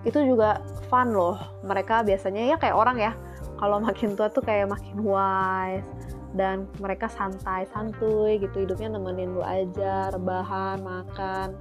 Itu 0.04 0.20
juga 0.24 0.60
fun 0.92 1.16
loh. 1.16 1.40
Mereka 1.64 2.04
biasanya 2.04 2.52
ya 2.52 2.56
kayak 2.60 2.76
orang 2.76 2.98
ya 3.00 3.12
kalau 3.56 3.78
makin 3.78 4.18
tua 4.18 4.28
tuh 4.28 4.42
kayak 4.42 4.68
makin 4.68 5.00
wise 5.00 5.86
dan 6.34 6.66
mereka 6.80 7.06
santai 7.06 7.68
santuy 7.68 8.40
gitu 8.40 8.64
hidupnya 8.64 8.96
nemenin 8.96 9.36
lu 9.36 9.44
aja 9.44 10.10
rebahan 10.10 10.80
makan 10.80 11.54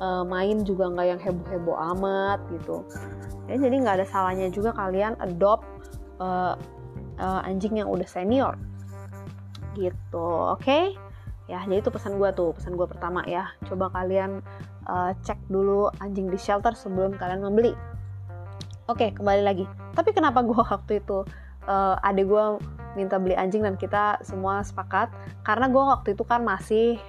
uh, 0.00 0.24
main 0.24 0.62
juga 0.62 0.90
nggak 0.92 1.06
yang 1.06 1.20
heboh 1.20 1.46
heboh 1.48 1.76
amat 1.96 2.38
gitu. 2.52 2.84
Ya 3.48 3.56
jadi 3.56 3.74
nggak 3.80 3.96
ada 4.02 4.06
salahnya 4.06 4.52
juga 4.52 4.76
kalian 4.76 5.16
adopt 5.20 5.64
uh, 6.20 6.54
uh, 7.18 7.40
anjing 7.48 7.80
yang 7.80 7.88
udah 7.88 8.06
senior. 8.06 8.54
Gitu 9.74 10.26
oke? 10.26 10.62
Okay? 10.62 10.94
ya 11.48 11.64
jadi 11.64 11.80
itu 11.80 11.88
pesan 11.88 12.20
gue 12.20 12.28
tuh 12.36 12.52
pesan 12.52 12.76
gue 12.76 12.84
pertama 12.84 13.24
ya. 13.24 13.48
Coba 13.64 13.88
kalian 13.88 14.44
uh, 14.86 15.16
cek 15.24 15.40
dulu 15.48 15.88
anjing 16.04 16.28
di 16.28 16.36
shelter 16.36 16.76
sebelum 16.76 17.16
kalian 17.16 17.40
membeli. 17.40 17.72
Oke 18.88 19.12
kembali 19.16 19.42
lagi. 19.42 19.64
Tapi 19.96 20.12
kenapa 20.12 20.44
gue 20.44 20.60
waktu 20.76 21.00
itu 21.00 21.24
uh, 21.64 21.96
adik 22.04 22.28
gue 22.28 22.44
minta 22.96 23.16
beli 23.16 23.34
anjing 23.34 23.64
dan 23.64 23.80
kita 23.80 24.20
semua 24.20 24.60
sepakat? 24.60 25.08
Karena 25.40 25.72
gue 25.72 25.80
waktu 25.80 26.08
itu 26.12 26.22
kan 26.22 26.44
masih 26.44 27.00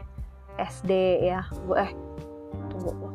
SD 0.55 1.23
ya. 1.27 1.43
Gue 1.67 1.75
eh 1.83 1.91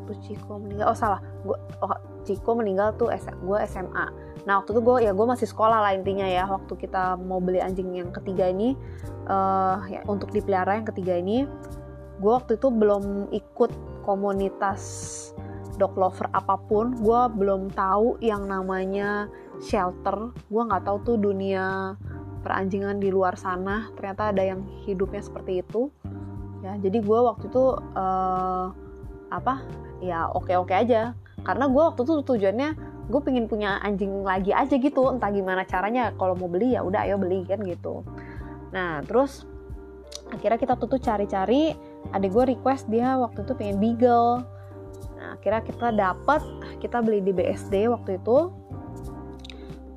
waktu 0.04 0.20
Ciko 0.20 0.60
meninggal. 0.60 0.92
Oh 0.92 0.98
salah. 0.98 1.24
Gue 1.40 1.56
oh, 1.80 1.98
Ciko 2.28 2.52
meninggal 2.52 2.92
tuh 3.00 3.08
gue 3.16 3.58
SMA 3.64 4.34
nah 4.44 4.60
waktu 4.60 4.76
itu 4.76 4.80
gue 4.84 4.96
ya 5.08 5.12
gue 5.16 5.26
masih 5.26 5.48
sekolah 5.48 5.78
lah 5.80 5.92
intinya 5.96 6.28
ya 6.28 6.44
waktu 6.44 6.76
kita 6.76 7.16
mau 7.16 7.40
beli 7.40 7.64
anjing 7.64 7.96
yang 7.96 8.12
ketiga 8.12 8.52
ini. 8.52 8.76
Uh, 9.24 9.80
ya, 9.88 10.04
untuk 10.04 10.28
dipelihara 10.36 10.76
yang 10.76 10.84
ketiga 10.84 11.16
ini. 11.16 11.48
Gue 12.20 12.32
waktu 12.36 12.60
itu 12.60 12.68
belum 12.68 13.32
ikut 13.32 13.72
komunitas 14.04 14.82
dog 15.80 15.96
lover 15.96 16.28
apa 16.36 16.60
pun. 16.60 16.92
Gue 17.00 17.20
belum 17.32 17.72
tahu 17.72 18.20
yang 18.20 18.44
namanya 18.44 19.32
shelter. 19.64 20.30
Gue 20.52 20.62
nggak 20.68 20.84
tahu 20.84 20.98
tuh 21.02 21.16
dunia 21.16 21.96
peranjingan 22.44 23.00
di 23.00 23.08
luar 23.08 23.40
sana. 23.40 23.88
Ternyata 23.96 24.36
ada 24.36 24.44
yang 24.44 24.60
hidupnya 24.84 25.24
seperti 25.24 25.64
itu. 25.64 25.88
Ya 26.60 26.76
jadi 26.76 27.00
gue 27.00 27.18
waktu 27.24 27.48
itu 27.48 27.64
uh, 27.96 28.68
apa 29.32 29.64
ya 30.04 30.28
oke 30.28 30.52
oke 30.52 30.74
aja. 30.76 31.16
Karena 31.44 31.68
gue 31.68 31.82
waktu 31.82 32.00
itu 32.04 32.12
tujuannya 32.24 32.70
gue 33.04 33.20
pengen 33.20 33.44
punya 33.48 33.76
anjing 33.84 34.24
lagi 34.24 34.52
aja 34.52 34.76
gitu 34.76 35.12
entah 35.12 35.28
gimana 35.32 35.64
caranya. 35.64 36.12
Kalau 36.16 36.36
mau 36.36 36.48
beli 36.48 36.76
ya 36.76 36.84
udah 36.84 37.04
ayo 37.08 37.16
beli 37.20 37.44
kan 37.44 37.60
gitu. 37.64 38.04
Nah 38.72 39.04
terus 39.04 39.44
akhirnya 40.32 40.56
kita 40.56 40.74
tuh, 40.80 40.98
cari-cari 40.98 41.76
adik 42.10 42.32
gue 42.32 42.44
request 42.56 42.88
dia 42.88 43.16
waktu 43.20 43.44
itu 43.44 43.52
pengen 43.56 43.76
beagle. 43.80 44.44
Nah 45.20 45.28
akhirnya 45.36 45.62
kita 45.64 45.88
dapat 45.92 46.40
kita 46.80 47.04
beli 47.04 47.20
di 47.20 47.32
BSD 47.32 47.92
waktu 47.92 48.16
itu. 48.20 48.48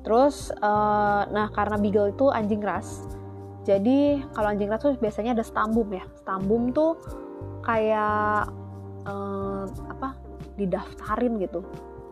Terus 0.04 0.52
uh, 0.60 1.28
nah 1.32 1.48
karena 1.52 1.76
beagle 1.80 2.12
itu 2.12 2.28
anjing 2.28 2.60
ras. 2.60 3.08
Jadi 3.64 4.24
kalau 4.36 4.52
anjing 4.52 4.68
ras 4.68 4.80
tuh 4.84 4.96
biasanya 5.00 5.36
ada 5.36 5.44
stambum 5.44 5.88
ya. 5.92 6.04
Stambum 6.24 6.72
tuh 6.76 6.96
kayak 7.64 8.48
uh, 9.04 9.47
apa 9.90 10.14
didaftarin 10.60 11.40
gitu. 11.42 11.64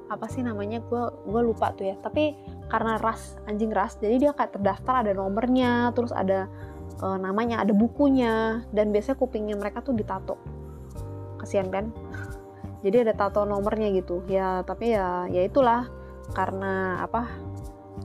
Apa 0.07 0.31
sih 0.31 0.43
namanya 0.43 0.83
gue 0.83 1.05
gue 1.27 1.43
lupa 1.43 1.71
tuh 1.77 1.93
ya. 1.93 1.97
Tapi 2.01 2.35
karena 2.67 2.99
ras 2.99 3.39
anjing 3.47 3.71
ras 3.71 3.95
jadi 4.03 4.19
dia 4.19 4.33
kayak 4.35 4.59
terdaftar 4.59 5.07
ada 5.07 5.13
nomornya 5.15 5.95
terus 5.95 6.11
ada 6.11 6.51
uh, 7.03 7.19
namanya 7.19 7.63
ada 7.63 7.71
bukunya 7.71 8.67
dan 8.75 8.91
biasanya 8.91 9.19
kupingnya 9.19 9.57
mereka 9.59 9.85
tuh 9.85 9.95
ditato. 9.95 10.37
Kasihan 11.37 11.69
kan? 11.69 11.93
Jadi 12.85 13.03
ada 13.03 13.19
tato 13.19 13.43
nomornya 13.43 13.91
gitu. 13.95 14.23
Ya 14.31 14.63
tapi 14.63 14.95
ya 14.95 15.27
ya 15.27 15.43
itulah 15.43 15.91
karena 16.35 17.03
apa 17.03 17.27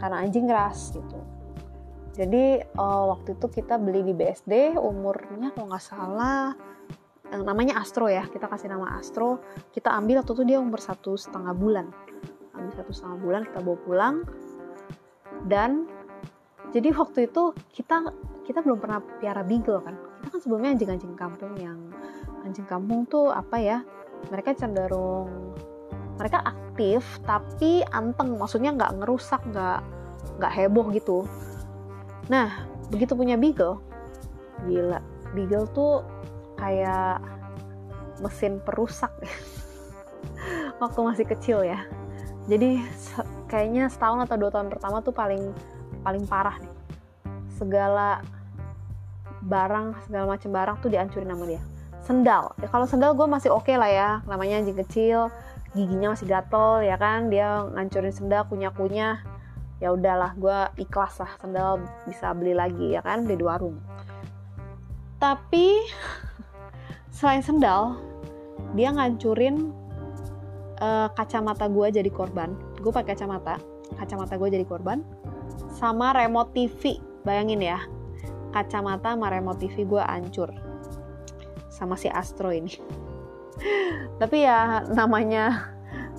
karena 0.02 0.26
anjing 0.26 0.50
ras 0.50 0.94
gitu. 0.96 1.20
Jadi 2.12 2.60
uh, 2.76 3.16
waktu 3.16 3.40
itu 3.40 3.48
kita 3.48 3.80
beli 3.80 4.04
di 4.04 4.12
BSD 4.12 4.76
umurnya 4.76 5.56
kalau 5.56 5.72
nggak 5.72 5.86
salah 5.86 6.52
namanya 7.40 7.80
Astro 7.80 8.12
ya 8.12 8.28
kita 8.28 8.52
kasih 8.52 8.68
nama 8.68 9.00
Astro. 9.00 9.40
Kita 9.72 9.96
ambil 9.96 10.20
waktu 10.20 10.36
itu 10.36 10.44
dia 10.44 10.60
umur 10.60 10.84
satu 10.84 11.16
setengah 11.16 11.56
bulan. 11.56 11.88
Ambil 12.52 12.74
satu 12.76 12.92
setengah 12.92 13.18
bulan 13.24 13.42
kita 13.48 13.60
bawa 13.64 13.78
pulang. 13.88 14.16
Dan 15.48 15.88
jadi 16.76 16.92
waktu 16.92 17.32
itu 17.32 17.56
kita 17.72 18.12
kita 18.44 18.60
belum 18.60 18.84
pernah 18.84 19.00
piara 19.24 19.48
beagle 19.48 19.80
kan. 19.80 19.96
Kita 19.96 20.28
kan 20.36 20.40
sebelumnya 20.44 20.76
anjing-anjing 20.76 21.16
kampung 21.16 21.56
yang 21.56 21.80
anjing 22.44 22.68
kampung 22.68 23.08
tuh 23.08 23.32
apa 23.32 23.58
ya 23.62 23.80
mereka 24.28 24.52
cenderung 24.54 25.56
mereka 26.20 26.44
aktif 26.44 27.04
tapi 27.24 27.82
anteng. 27.96 28.36
Maksudnya 28.36 28.76
nggak 28.76 28.92
ngerusak 29.00 29.40
nggak 29.56 29.80
nggak 30.38 30.52
heboh 30.52 30.92
gitu. 30.92 31.24
Nah 32.28 32.68
begitu 32.92 33.16
punya 33.16 33.40
beagle 33.40 33.80
gila. 34.68 35.00
Beagle 35.32 35.66
tuh 35.72 36.04
kayak 36.62 37.18
mesin 38.22 38.62
perusak. 38.62 39.10
Waktu 40.78 41.00
masih 41.02 41.26
kecil 41.26 41.66
ya. 41.66 41.82
Jadi 42.46 42.82
kayaknya 43.50 43.90
setahun 43.90 44.30
atau 44.30 44.38
dua 44.38 44.54
tahun 44.54 44.70
pertama 44.70 45.02
tuh 45.02 45.14
paling 45.14 45.50
paling 46.02 46.26
parah 46.26 46.58
nih 46.58 46.74
segala 47.62 48.26
barang 49.46 49.94
segala 50.10 50.26
macam 50.38 50.50
barang 50.50 50.76
tuh 50.82 50.90
dihancurin 50.90 51.30
sama 51.30 51.46
dia. 51.50 51.62
Sendal. 52.02 52.54
Ya 52.58 52.68
kalau 52.70 52.86
sendal 52.90 53.14
gue 53.14 53.26
masih 53.30 53.54
oke 53.54 53.70
okay 53.70 53.78
lah 53.78 53.90
ya. 53.90 54.10
Namanya 54.26 54.62
anjing 54.62 54.78
kecil. 54.78 55.30
Giginya 55.78 56.14
masih 56.18 56.28
gatel 56.30 56.86
ya 56.86 56.98
kan? 56.98 57.30
Dia 57.30 57.66
ngancurin 57.74 58.14
sendal 58.14 58.46
kunyah 58.50 58.74
kunyah 58.74 59.18
ya 59.82 59.90
udahlah 59.94 60.38
gue 60.38 60.86
ikhlas 60.86 61.18
lah 61.18 61.34
sendal 61.42 61.82
bisa 62.06 62.34
beli 62.34 62.58
lagi 62.58 62.98
ya 62.98 63.02
kan? 63.06 63.26
Di 63.30 63.38
warung. 63.38 63.78
Tapi 65.22 65.86
selain 67.22 67.46
sendal 67.46 68.02
dia 68.74 68.90
ngancurin 68.90 69.70
uh, 70.82 71.06
kacamata 71.14 71.70
gue 71.70 71.94
jadi 71.94 72.10
korban. 72.10 72.58
Gue 72.82 72.90
pakai 72.90 73.14
kacamata 73.14 73.62
kacamata 73.94 74.42
gue 74.42 74.50
jadi 74.50 74.66
korban. 74.66 75.06
Sama 75.78 76.18
remote 76.18 76.50
TV 76.58 76.98
bayangin 77.22 77.62
ya. 77.62 77.80
Kacamata 78.50 79.14
sama 79.14 79.30
remote 79.30 79.62
TV 79.62 79.86
gue 79.86 80.02
hancur. 80.02 80.50
Sama 81.70 81.94
si 81.94 82.10
Astro 82.10 82.50
ini. 82.50 82.74
Tapi 84.22 84.38
ya 84.42 84.82
namanya 84.90 85.70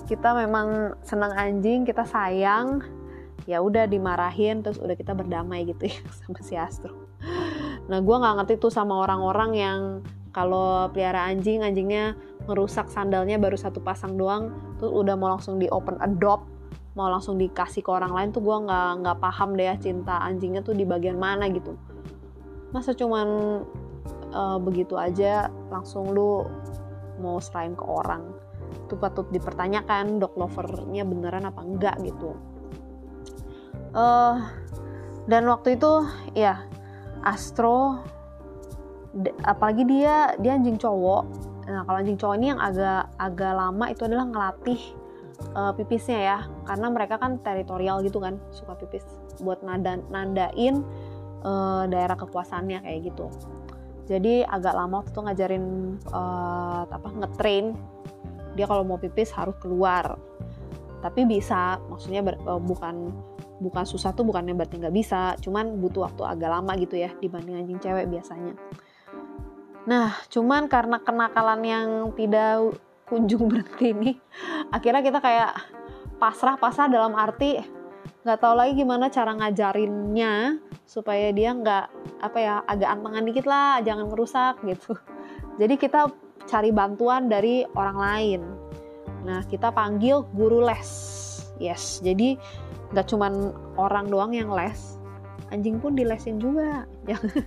kita 0.07 0.31
memang 0.31 0.95
senang 1.03 1.35
anjing 1.35 1.83
kita 1.83 2.07
sayang. 2.07 2.79
Ya 3.43 3.59
udah 3.59 3.91
dimarahin 3.91 4.63
terus 4.63 4.79
udah 4.79 4.95
kita 4.95 5.11
berdamai 5.11 5.67
gitu 5.67 5.91
ya 5.91 5.99
sama 6.23 6.39
si 6.39 6.55
Astro. 6.55 6.95
Nah 7.91 7.99
gue 7.99 8.15
nggak 8.15 8.35
ngerti 8.39 8.53
tuh 8.55 8.71
sama 8.71 9.03
orang-orang 9.03 9.51
yang 9.51 9.79
kalau 10.33 10.89
pelihara 10.89 11.29
anjing 11.29 11.61
anjingnya 11.61 12.17
ngerusak 12.49 12.89
sandalnya 12.89 13.37
baru 13.37 13.55
satu 13.55 13.79
pasang 13.79 14.17
doang 14.17 14.51
tuh 14.81 14.89
udah 14.89 15.13
mau 15.13 15.31
langsung 15.31 15.61
di 15.61 15.69
open 15.69 16.01
adopt 16.01 16.49
mau 16.93 17.09
langsung 17.09 17.41
dikasih 17.41 17.81
ke 17.81 17.89
orang 17.89 18.13
lain 18.13 18.29
tuh 18.29 18.41
gue 18.45 18.57
nggak 18.69 18.89
nggak 19.01 19.17
paham 19.17 19.57
deh 19.57 19.65
ya 19.65 19.75
cinta 19.77 20.21
anjingnya 20.21 20.61
tuh 20.61 20.77
di 20.77 20.85
bagian 20.85 21.17
mana 21.17 21.49
gitu. 21.49 21.73
Masa 22.69 22.93
cuman 22.93 23.27
uh, 24.33 24.57
begitu 24.61 24.93
aja 24.97 25.49
langsung 25.73 26.13
lu 26.13 26.45
mau 27.17 27.41
serahin 27.41 27.73
ke 27.73 27.85
orang. 27.85 28.29
Itu 28.85 28.97
patut 28.97 29.25
dipertanyakan 29.33 30.21
dog 30.21 30.37
lovernya 30.37 31.01
beneran 31.05 31.49
apa 31.49 31.61
enggak 31.65 31.97
gitu. 32.05 32.37
Uh, 33.93 34.41
dan 35.25 35.49
waktu 35.49 35.77
itu 35.77 36.05
ya 36.37 36.61
Astro 37.25 38.05
apalagi 39.45 39.85
dia 39.85 40.33
dia 40.41 40.57
anjing 40.57 40.77
cowok. 40.77 41.23
Nah 41.69 41.85
kalau 41.85 41.97
anjing 42.01 42.17
cowok 42.17 42.35
ini 42.41 42.47
yang 42.53 42.61
agak 42.61 43.09
agak 43.21 43.53
lama 43.53 43.85
itu 43.93 44.01
adalah 44.09 44.25
ngelatih 44.25 44.81
uh, 45.53 45.71
pipisnya 45.77 46.19
ya. 46.19 46.37
Karena 46.65 46.87
mereka 46.89 47.21
kan 47.21 47.37
teritorial 47.45 48.01
gitu 48.01 48.17
kan 48.17 48.41
suka 48.49 48.73
pipis. 48.77 49.05
Buat 49.41 49.61
nada 49.61 50.01
nandain 50.09 50.81
uh, 51.45 51.85
daerah 51.85 52.17
kekuasaannya 52.17 52.81
kayak 52.81 53.13
gitu. 53.13 53.29
Jadi 54.03 54.43
agak 54.43 54.75
lama 54.75 54.99
waktu 54.99 55.15
itu 55.15 55.21
ngajarin 55.23 55.65
uh, 56.11 56.83
apa 56.89 57.07
ngetrain. 57.23 57.77
Dia 58.53 58.65
kalau 58.69 58.83
mau 58.85 58.97
pipis 58.97 59.31
harus 59.33 59.55
keluar. 59.61 60.17
Tapi 61.03 61.27
bisa 61.27 61.83
maksudnya 61.91 62.23
ber, 62.23 62.39
uh, 62.47 62.59
bukan 62.59 63.11
bukan 63.59 63.85
susah 63.87 64.11
tuh 64.11 64.27
bukannya 64.27 64.57
berarti 64.57 64.81
nggak 64.81 64.95
bisa. 64.95 65.37
Cuman 65.39 65.79
butuh 65.79 66.09
waktu 66.09 66.23
agak 66.25 66.49
lama 66.49 66.73
gitu 66.81 66.97
ya 66.99 67.13
dibanding 67.21 67.61
anjing 67.61 67.79
cewek 67.79 68.09
biasanya 68.11 68.57
nah 69.83 70.15
cuman 70.31 70.71
karena 70.71 70.97
kenakalan 71.03 71.61
yang 71.63 71.87
tidak 72.15 72.79
kunjung 73.03 73.47
berhenti 73.51 73.91
ini 73.91 74.11
akhirnya 74.71 75.03
kita 75.03 75.19
kayak 75.19 75.51
pasrah 76.17 76.55
pasrah 76.55 76.87
dalam 76.87 77.13
arti 77.19 77.59
nggak 78.23 78.39
tahu 78.39 78.55
lagi 78.55 78.71
gimana 78.79 79.11
cara 79.11 79.35
ngajarinnya 79.35 80.55
supaya 80.87 81.35
dia 81.35 81.51
nggak 81.51 81.85
apa 82.23 82.37
ya 82.39 82.55
agak 82.63 82.89
antengan 82.95 83.27
dikit 83.27 83.45
lah 83.47 83.83
jangan 83.83 84.07
merusak 84.07 84.55
gitu. 84.63 84.95
Jadi 85.59 85.75
kita 85.75 86.07
cari 86.47 86.71
bantuan 86.71 87.27
dari 87.27 87.67
orang 87.75 87.97
lain. 87.99 88.41
Nah 89.27 89.43
kita 89.43 89.75
panggil 89.75 90.23
guru 90.31 90.63
les. 90.63 90.91
Yes 91.59 91.99
jadi 91.99 92.39
nggak 92.95 93.07
cuman 93.11 93.51
orang 93.75 94.07
doang 94.07 94.31
yang 94.31 94.55
les 94.55 94.95
anjing 95.51 95.83
pun 95.83 95.95
dilesin 95.95 96.39
juga. 96.39 96.87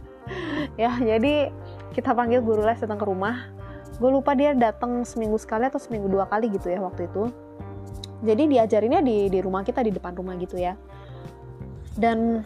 Ya 0.74 0.90
jadi 0.98 1.54
kita 1.92 2.16
panggil 2.16 2.42
guru 2.42 2.64
les 2.64 2.78
datang 2.80 2.98
ke 2.98 3.06
rumah. 3.06 3.50
Gue 3.96 4.10
lupa 4.12 4.36
dia 4.36 4.52
datang 4.52 5.06
seminggu 5.06 5.40
sekali 5.40 5.68
atau 5.68 5.80
seminggu 5.80 6.10
dua 6.10 6.28
kali 6.28 6.52
gitu 6.52 6.68
ya 6.68 6.82
waktu 6.82 7.08
itu. 7.08 7.32
Jadi 8.24 8.48
diajarinnya 8.48 9.00
di 9.04 9.28
di 9.28 9.38
rumah 9.40 9.62
kita 9.62 9.84
di 9.84 9.92
depan 9.92 10.16
rumah 10.16 10.36
gitu 10.40 10.56
ya. 10.56 10.76
Dan 11.96 12.44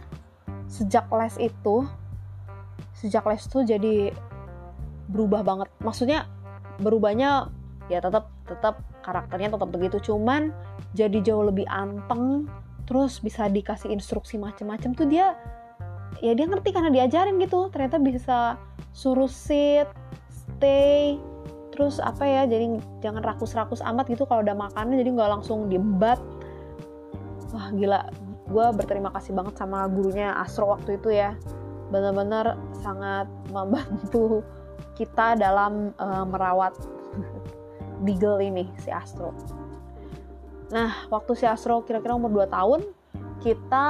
sejak 0.70 1.10
les 1.10 1.34
itu 1.42 1.86
sejak 2.94 3.26
les 3.26 3.42
itu 3.42 3.58
jadi 3.66 3.94
berubah 5.10 5.42
banget. 5.42 5.68
Maksudnya 5.82 6.30
berubahnya 6.78 7.50
ya 7.90 7.98
tetap 7.98 8.30
tetap 8.46 8.82
karakternya 9.02 9.50
tetap 9.50 9.70
begitu. 9.70 9.98
Cuman 10.12 10.54
jadi 10.94 11.18
jauh 11.22 11.46
lebih 11.46 11.66
anteng 11.66 12.46
terus 12.86 13.22
bisa 13.22 13.46
dikasih 13.46 13.94
instruksi 13.94 14.34
macem-macem 14.38 14.98
tuh 14.98 15.06
dia 15.06 15.38
ya 16.20 16.32
dia 16.36 16.46
ngerti 16.46 16.70
karena 16.70 16.92
diajarin 16.92 17.40
gitu. 17.40 17.68
Ternyata 17.72 17.96
bisa 18.00 18.38
suruh 18.92 19.30
sit 19.30 19.88
stay 20.28 21.16
terus 21.70 22.02
apa 22.02 22.26
ya 22.26 22.42
jadi 22.44 22.82
jangan 23.00 23.22
rakus-rakus 23.24 23.80
amat 23.80 24.10
gitu 24.10 24.26
kalau 24.28 24.44
udah 24.44 24.52
makan 24.52 24.92
jadi 24.92 25.10
nggak 25.10 25.30
langsung 25.40 25.72
diembat. 25.72 26.20
Wah 27.56 27.68
gila. 27.72 28.06
Gue 28.50 28.66
berterima 28.74 29.14
kasih 29.14 29.32
banget 29.32 29.54
sama 29.56 29.86
gurunya 29.86 30.34
Astro 30.36 30.68
waktu 30.74 30.98
itu 30.98 31.14
ya. 31.14 31.38
Benar-benar 31.88 32.58
sangat 32.82 33.30
membantu 33.50 34.42
kita 34.98 35.38
dalam 35.38 35.96
uh, 35.96 36.26
merawat 36.28 36.74
Beagle 38.04 38.42
ini 38.42 38.68
si 38.82 38.90
Astro. 38.92 39.32
Nah 40.70 41.06
waktu 41.08 41.32
si 41.34 41.46
Astro 41.46 41.82
kira-kira 41.86 42.14
umur 42.18 42.44
2 42.44 42.50
tahun 42.50 42.80
kita 43.40 43.88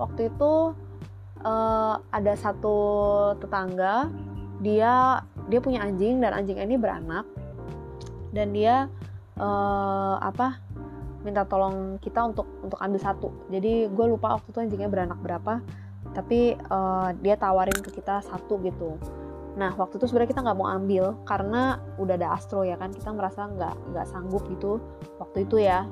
waktu 0.00 0.32
itu 0.32 0.72
uh, 1.46 2.02
ada 2.10 2.34
satu 2.34 2.76
tetangga 3.38 4.10
dia 4.58 5.22
dia 5.46 5.60
punya 5.62 5.86
anjing 5.86 6.18
dan 6.18 6.34
anjing 6.34 6.58
ini 6.58 6.74
beranak. 6.74 7.24
Dan 8.34 8.52
dia 8.52 8.90
uh, 9.38 10.16
apa 10.20 10.60
minta 11.22 11.42
tolong 11.46 11.98
kita 12.02 12.26
untuk 12.26 12.46
untuk 12.60 12.78
ambil 12.82 13.00
satu. 13.00 13.28
Jadi 13.48 13.86
gue 13.88 14.06
lupa 14.10 14.36
waktu 14.36 14.50
itu 14.50 14.58
anjingnya 14.58 14.90
beranak 14.90 15.18
berapa 15.22 15.62
tapi 16.14 16.56
uh, 16.72 17.12
dia 17.20 17.36
tawarin 17.36 17.76
ke 17.82 17.92
kita 17.92 18.24
satu 18.24 18.56
gitu. 18.64 18.96
Nah 19.56 19.72
waktu 19.76 20.00
itu 20.00 20.08
sebenarnya 20.08 20.30
kita 20.32 20.42
nggak 20.44 20.58
mau 20.58 20.68
ambil 20.68 21.16
karena 21.28 21.80
udah 22.00 22.14
ada 22.16 22.36
Astro 22.36 22.64
ya 22.64 22.76
kan 22.80 22.92
kita 22.92 23.12
merasa 23.12 23.48
nggak 23.48 23.74
nggak 23.92 24.06
sanggup 24.08 24.44
gitu 24.48 24.80
waktu 25.20 25.44
itu 25.44 25.60
ya. 25.64 25.84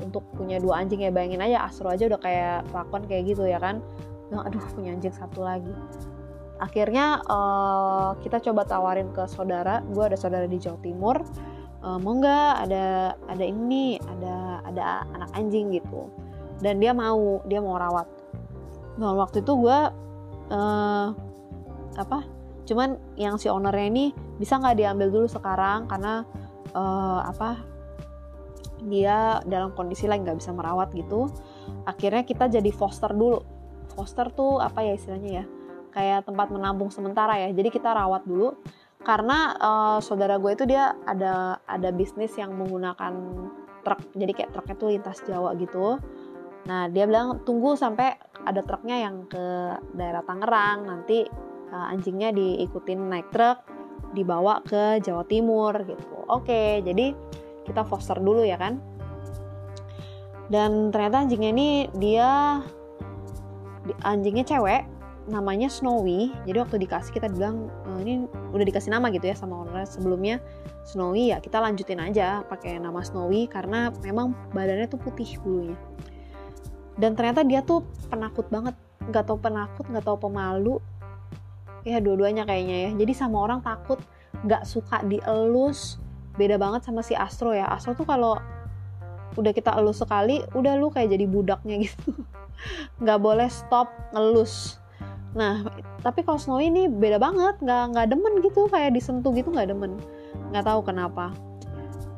Untuk 0.00 0.24
punya 0.32 0.56
dua 0.56 0.80
anjing 0.80 1.04
ya 1.04 1.12
bayangin 1.12 1.44
aja 1.44 1.68
Astro 1.68 1.92
aja 1.92 2.08
udah 2.08 2.20
kayak 2.20 2.64
lakon 2.72 3.04
kayak 3.04 3.36
gitu 3.36 3.44
ya 3.44 3.60
kan 3.60 3.84
nah, 4.30 4.46
aduh 4.46 4.62
punya 4.72 4.94
anjing 4.94 5.12
satu 5.12 5.42
lagi. 5.42 5.74
Akhirnya 6.60 7.24
uh, 7.24 8.14
kita 8.20 8.38
coba 8.50 8.68
tawarin 8.68 9.08
ke 9.16 9.24
saudara. 9.26 9.80
Gue 9.90 10.12
ada 10.12 10.16
saudara 10.20 10.44
di 10.44 10.60
Jawa 10.60 10.76
Timur. 10.84 11.16
Uh, 11.80 11.96
mau 11.96 12.20
nggak? 12.20 12.68
Ada 12.68 13.16
ada 13.32 13.44
ini 13.44 13.96
ada 13.96 14.60
ada 14.68 15.08
anak 15.16 15.30
anjing 15.32 15.72
gitu. 15.72 16.12
Dan 16.60 16.76
dia 16.78 16.92
mau 16.92 17.40
dia 17.48 17.64
mau 17.64 17.80
rawat. 17.80 18.04
Nah 19.00 19.16
waktu 19.16 19.40
itu 19.40 19.52
gue 19.56 19.78
uh, 20.52 21.06
apa 21.96 22.18
cuman 22.68 23.00
yang 23.18 23.34
si 23.40 23.50
ownernya 23.50 23.86
ini 23.88 24.04
bisa 24.36 24.60
nggak 24.60 24.76
diambil 24.76 25.08
dulu 25.08 25.26
sekarang? 25.32 25.88
Karena 25.88 26.28
uh, 26.76 27.24
apa 27.24 27.56
dia 28.84 29.40
dalam 29.48 29.72
kondisi 29.72 30.04
lain 30.04 30.28
nggak 30.28 30.44
bisa 30.44 30.52
merawat 30.52 30.92
gitu. 30.92 31.32
Akhirnya 31.88 32.20
kita 32.28 32.52
jadi 32.52 32.68
foster 32.68 33.16
dulu 33.16 33.40
foster 33.92 34.30
tuh 34.32 34.62
apa 34.62 34.82
ya 34.82 34.94
istilahnya 34.94 35.30
ya? 35.42 35.44
Kayak 35.90 36.30
tempat 36.30 36.48
menampung 36.54 36.88
sementara 36.88 37.36
ya. 37.38 37.50
Jadi 37.50 37.68
kita 37.70 37.90
rawat 37.90 38.22
dulu. 38.24 38.54
Karena 39.00 39.56
uh, 39.56 39.98
saudara 40.04 40.36
gue 40.36 40.52
itu 40.52 40.68
dia 40.68 40.92
ada 41.08 41.56
ada 41.64 41.88
bisnis 41.88 42.36
yang 42.36 42.52
menggunakan 42.52 43.16
truk. 43.80 44.00
Jadi 44.12 44.32
kayak 44.36 44.50
truknya 44.52 44.76
tuh 44.76 44.88
lintas 44.92 45.18
Jawa 45.24 45.56
gitu. 45.56 45.96
Nah 46.68 46.86
dia 46.92 47.08
bilang 47.08 47.40
tunggu 47.48 47.74
sampai 47.80 48.12
ada 48.44 48.60
truknya 48.60 49.08
yang 49.08 49.24
ke 49.24 49.76
daerah 49.96 50.20
Tangerang. 50.20 50.84
Nanti 50.84 51.24
uh, 51.72 51.92
anjingnya 51.92 52.30
diikutin 52.36 53.00
naik 53.08 53.32
truk 53.32 53.64
dibawa 54.12 54.60
ke 54.66 55.00
Jawa 55.00 55.24
Timur 55.24 55.72
gitu. 55.88 56.16
Oke 56.28 56.84
jadi 56.84 57.16
kita 57.64 57.88
foster 57.88 58.20
dulu 58.20 58.44
ya 58.44 58.60
kan. 58.60 58.76
Dan 60.50 60.90
ternyata 60.90 61.22
anjingnya 61.22 61.50
ini 61.54 61.68
dia 61.94 62.60
anjingnya 64.02 64.46
cewek 64.46 64.86
namanya 65.28 65.68
Snowy. 65.70 66.34
Jadi 66.48 66.56
waktu 66.58 66.76
dikasih 66.82 67.12
kita 67.14 67.28
bilang 67.30 67.70
e, 67.86 67.90
ini 68.02 68.14
udah 68.50 68.64
dikasih 68.66 68.90
nama 68.90 69.12
gitu 69.14 69.30
ya 69.30 69.36
sama 69.38 69.62
owner 69.62 69.86
sebelumnya 69.86 70.42
Snowy 70.88 71.30
ya 71.30 71.38
kita 71.38 71.62
lanjutin 71.62 72.00
aja 72.00 72.42
pakai 72.48 72.80
nama 72.80 73.04
Snowy 73.04 73.46
karena 73.46 73.94
memang 74.02 74.32
badannya 74.50 74.90
tuh 74.90 75.00
putih 75.00 75.38
bulunya. 75.40 75.78
Dan 76.96 77.16
ternyata 77.16 77.46
dia 77.46 77.60
tuh 77.60 77.86
penakut 78.08 78.48
banget. 78.48 78.74
Nggak 79.06 79.24
tau 79.28 79.38
penakut 79.40 79.84
nggak 79.88 80.04
tau 80.04 80.18
pemalu. 80.18 80.76
Ya 81.86 82.02
dua-duanya 82.02 82.44
kayaknya 82.44 82.88
ya. 82.88 82.90
Jadi 82.96 83.12
sama 83.16 83.40
orang 83.40 83.60
takut 83.64 84.00
nggak 84.44 84.66
suka 84.68 85.00
dielus. 85.06 85.96
Beda 86.36 86.56
banget 86.60 86.84
sama 86.84 87.00
si 87.00 87.16
Astro 87.16 87.56
ya. 87.56 87.68
Astro 87.68 87.96
tuh 87.96 88.04
kalau 88.04 88.36
udah 89.38 89.52
kita 89.54 89.70
elus 89.78 90.02
sekali 90.02 90.42
udah 90.56 90.74
lu 90.78 90.90
kayak 90.90 91.14
jadi 91.14 91.26
budaknya 91.26 91.86
gitu. 91.86 92.14
Nggak 93.02 93.18
boleh 93.20 93.48
stop 93.50 93.90
ngelus. 94.14 94.78
Nah 95.36 95.62
tapi 96.02 96.24
kalau 96.26 96.40
Snowy 96.40 96.72
ini 96.72 96.88
beda 96.88 97.20
banget 97.20 97.60
nggak 97.60 97.84
nggak 97.94 98.06
demen 98.08 98.34
gitu 98.40 98.66
kayak 98.72 98.96
disentuh 98.96 99.30
gitu 99.36 99.52
nggak 99.52 99.70
demen. 99.70 100.00
Nggak 100.50 100.64
tahu 100.66 100.80
kenapa. 100.82 101.30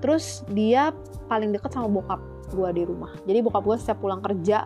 Terus 0.00 0.42
dia 0.50 0.90
paling 1.28 1.54
deket 1.54 1.76
sama 1.76 1.86
bokap 1.90 2.20
gue 2.52 2.68
di 2.74 2.82
rumah. 2.88 3.12
Jadi 3.28 3.38
bokap 3.44 3.62
gue 3.64 3.76
setiap 3.78 4.00
pulang 4.02 4.24
kerja 4.24 4.64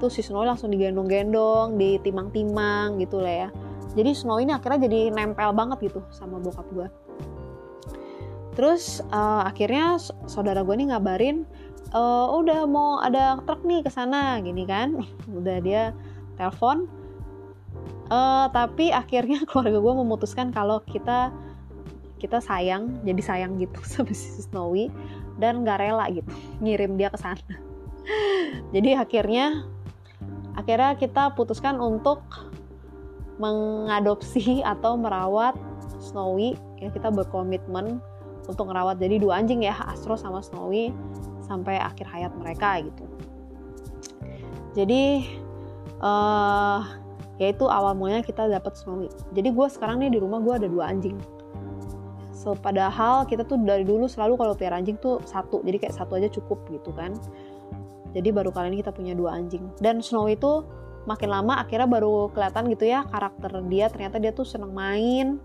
tuh 0.00 0.10
si 0.10 0.24
Snowy 0.24 0.48
langsung 0.48 0.72
digendong-gendong 0.74 1.76
ditimang-timang 1.78 2.98
gitu 2.98 3.22
lah 3.22 3.46
ya. 3.46 3.48
Jadi 3.94 4.10
Snowy 4.10 4.48
ini 4.48 4.52
akhirnya 4.56 4.90
jadi 4.90 5.14
nempel 5.14 5.54
banget 5.54 5.92
gitu 5.92 6.02
sama 6.10 6.42
bokap 6.42 6.66
gue 6.74 6.88
terus 8.54 9.02
uh, 9.10 9.42
akhirnya 9.44 9.98
saudara 10.30 10.62
gue 10.62 10.74
nih 10.78 10.94
ngabarin 10.94 11.42
uh, 11.94 12.26
udah 12.34 12.66
mau 12.66 12.98
ada 13.00 13.38
truk 13.46 13.62
nih 13.62 13.80
ke 13.86 13.90
sana 13.90 14.42
gini 14.42 14.66
kan. 14.66 14.98
Udah 15.30 15.62
dia 15.62 15.94
telepon. 16.36 16.90
Uh, 18.10 18.50
tapi 18.52 18.92
akhirnya 18.92 19.40
keluarga 19.48 19.78
gue 19.80 19.94
memutuskan 20.04 20.52
kalau 20.52 20.82
kita 20.84 21.32
kita 22.20 22.40
sayang 22.40 23.00
jadi 23.04 23.22
sayang 23.22 23.56
gitu 23.60 23.80
sama 23.92 24.12
si 24.12 24.44
Snowy 24.44 24.88
dan 25.40 25.64
nggak 25.64 25.80
rela 25.80 26.08
gitu 26.12 26.28
ngirim 26.64 26.98
dia 26.98 27.08
ke 27.08 27.18
sana. 27.18 27.54
Jadi 28.74 28.92
akhirnya 28.92 29.64
akhirnya 30.52 30.92
kita 31.00 31.32
putuskan 31.32 31.80
untuk 31.80 32.20
mengadopsi 33.40 34.60
atau 34.60 34.98
merawat 34.98 35.56
Snowy. 35.98 36.58
Ya 36.78 36.92
kita 36.92 37.08
berkomitmen 37.08 37.96
untuk 38.44 38.68
merawat 38.68 39.00
jadi 39.00 39.16
dua 39.16 39.40
anjing 39.40 39.64
ya 39.64 39.72
Astro 39.88 40.20
sama 40.20 40.44
Snowy 40.44 40.92
sampai 41.44 41.76
akhir 41.78 42.08
hayat 42.08 42.32
mereka 42.34 42.80
gitu. 42.82 43.04
Jadi 44.74 45.28
uh, 46.02 46.80
yaitu 47.38 47.66
awal 47.66 47.94
mulanya 47.94 48.22
kita 48.22 48.46
dapat 48.46 48.78
Snowy 48.78 49.10
jadi 49.34 49.50
gue 49.50 49.66
sekarang 49.66 49.98
nih 49.98 50.14
di 50.14 50.18
rumah 50.22 50.38
gue 50.38 50.54
ada 50.54 50.68
dua 50.70 50.90
anjing. 50.90 51.18
So 52.34 52.52
padahal 52.52 53.24
kita 53.24 53.48
tuh 53.48 53.56
dari 53.64 53.88
dulu 53.88 54.04
selalu 54.04 54.36
kalau 54.36 54.52
pelihara 54.52 54.76
anjing 54.76 55.00
tuh 55.00 55.22
satu. 55.24 55.64
Jadi 55.64 55.80
kayak 55.80 55.96
satu 55.96 56.20
aja 56.20 56.28
cukup 56.28 56.60
gitu 56.68 56.92
kan. 56.92 57.16
Jadi 58.12 58.28
baru 58.30 58.52
kali 58.52 58.68
ini 58.74 58.84
kita 58.84 58.92
punya 58.92 59.16
dua 59.16 59.32
anjing. 59.40 59.64
Dan 59.80 60.04
Snowy 60.04 60.36
itu 60.36 60.60
makin 61.08 61.32
lama 61.32 61.64
akhirnya 61.64 61.88
baru 61.88 62.28
kelihatan 62.36 62.68
gitu 62.68 62.84
ya 62.84 63.08
karakter 63.08 63.64
dia. 63.72 63.88
Ternyata 63.88 64.20
dia 64.20 64.36
tuh 64.36 64.44
seneng 64.44 64.76
main 64.76 65.40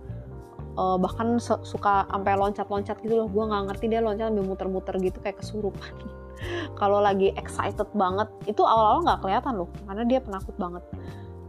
uh, 0.80 0.96
bahkan 0.96 1.36
suka 1.44 2.08
sampai 2.08 2.40
loncat-loncat 2.40 3.04
gitu 3.04 3.20
loh. 3.20 3.28
Gue 3.28 3.44
nggak 3.44 3.64
ngerti 3.68 3.86
dia 3.92 4.00
loncat 4.00 4.32
sambil 4.32 4.46
muter-muter 4.48 4.96
gitu 5.04 5.20
kayak 5.20 5.44
kesurupan. 5.44 5.92
Kalau 6.80 7.04
lagi 7.04 7.36
excited 7.36 7.92
banget 7.92 8.32
itu 8.48 8.64
awal-awal 8.64 9.04
nggak 9.04 9.20
kelihatan 9.20 9.54
loh 9.60 9.70
karena 9.84 10.04
dia 10.08 10.20
penakut 10.24 10.56
banget. 10.56 10.84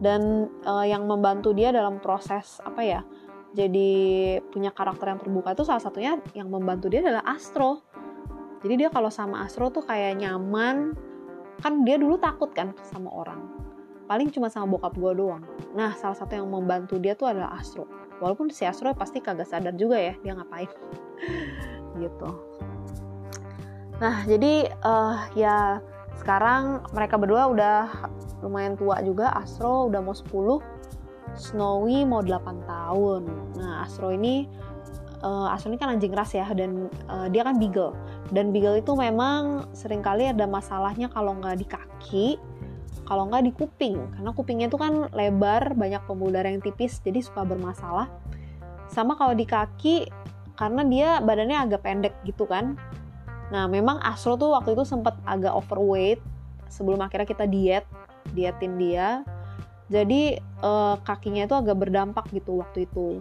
Dan 0.01 0.51
uh, 0.66 0.83
yang 0.83 1.07
membantu 1.07 1.55
dia 1.55 1.71
dalam 1.71 2.03
proses 2.03 2.59
apa 2.64 2.83
ya 2.83 3.01
jadi 3.51 3.90
punya 4.55 4.71
karakter 4.71 5.11
yang 5.11 5.19
terbuka 5.19 5.53
itu 5.55 5.66
salah 5.66 5.83
satunya 5.83 6.19
yang 6.38 6.47
membantu 6.51 6.87
dia 6.87 7.03
adalah 7.03 7.27
Astro. 7.27 7.83
Jadi 8.62 8.87
dia 8.87 8.88
kalau 8.93 9.11
sama 9.11 9.43
Astro 9.43 9.71
tuh 9.75 9.83
kayak 9.83 10.23
nyaman. 10.23 10.95
Kan 11.61 11.85
dia 11.85 12.01
dulu 12.01 12.16
takut 12.16 12.55
kan 12.57 12.73
sama 12.88 13.12
orang. 13.12 13.43
Paling 14.07 14.33
cuma 14.33 14.49
sama 14.49 14.71
bokap 14.71 14.97
gue 14.97 15.12
doang. 15.19 15.43
Nah 15.75 15.93
salah 15.99 16.16
satu 16.16 16.38
yang 16.38 16.49
membantu 16.49 16.97
dia 17.03 17.19
tuh 17.19 17.29
adalah 17.29 17.59
Astro 17.59 18.00
walaupun 18.20 18.52
si 18.52 18.68
Astro 18.68 18.92
pasti 18.94 19.18
kagak 19.18 19.48
sadar 19.48 19.74
juga 19.74 19.96
ya 19.96 20.14
dia 20.20 20.37
ngapain. 20.37 20.68
Gitu. 22.00 22.30
Nah 24.00 24.24
jadi 24.24 24.70
uh, 24.85 25.28
ya 25.37 25.80
sekarang 26.20 26.85
mereka 26.92 27.16
berdua 27.16 27.48
udah 27.50 27.78
lumayan 28.44 28.76
tua 28.76 29.00
juga. 29.00 29.33
Astro 29.35 29.88
udah 29.88 30.00
mau 30.04 30.14
10 30.14 30.61
Snowy 31.37 32.04
mau 32.04 32.20
8 32.20 32.68
tahun. 32.68 33.22
Nah 33.56 33.85
Astro 33.88 34.12
ini 34.12 34.44
uh, 35.24 35.52
Astro 35.52 35.72
ini 35.72 35.78
kan 35.80 35.92
anjing 35.92 36.12
ras 36.12 36.33
ya 36.37 36.48
dan 36.52 36.88
uh, 37.09 37.26
dia 37.28 37.44
kan 37.44 37.56
beagle. 37.56 37.96
Dan 38.30 38.52
beagle 38.52 38.80
itu 38.80 38.92
memang 38.94 39.68
sering 39.74 40.04
kali 40.04 40.28
ada 40.28 40.44
masalahnya 40.44 41.09
kalau 41.12 41.37
nggak 41.38 41.56
di 41.61 41.66
kaki 41.66 42.28
kalau 43.11 43.27
nggak 43.27 43.42
di 43.42 43.53
kuping 43.59 43.99
karena 44.14 44.31
kupingnya 44.31 44.70
itu 44.70 44.79
kan 44.79 45.11
lebar 45.11 45.75
banyak 45.75 45.99
pembuluh 46.07 46.38
darah 46.38 46.55
yang 46.55 46.62
tipis 46.62 47.03
jadi 47.03 47.18
suka 47.18 47.42
bermasalah. 47.42 48.07
Sama 48.87 49.18
kalau 49.18 49.35
di 49.35 49.42
kaki 49.42 50.07
karena 50.55 50.87
dia 50.87 51.09
badannya 51.18 51.59
agak 51.59 51.83
pendek 51.83 52.14
gitu 52.23 52.46
kan. 52.46 52.79
Nah 53.51 53.66
memang 53.66 53.99
Astro 53.99 54.38
tuh 54.38 54.55
waktu 54.55 54.79
itu 54.79 54.87
sempat 54.87 55.18
agak 55.27 55.51
overweight 55.51 56.23
sebelum 56.70 57.03
akhirnya 57.03 57.27
kita 57.27 57.51
diet 57.51 57.83
dietin 58.31 58.79
dia. 58.79 59.27
Jadi 59.90 60.38
eh, 60.38 60.96
kakinya 61.03 61.51
itu 61.51 61.59
agak 61.59 61.83
berdampak 61.83 62.31
gitu 62.31 62.62
waktu 62.62 62.87
itu. 62.87 63.18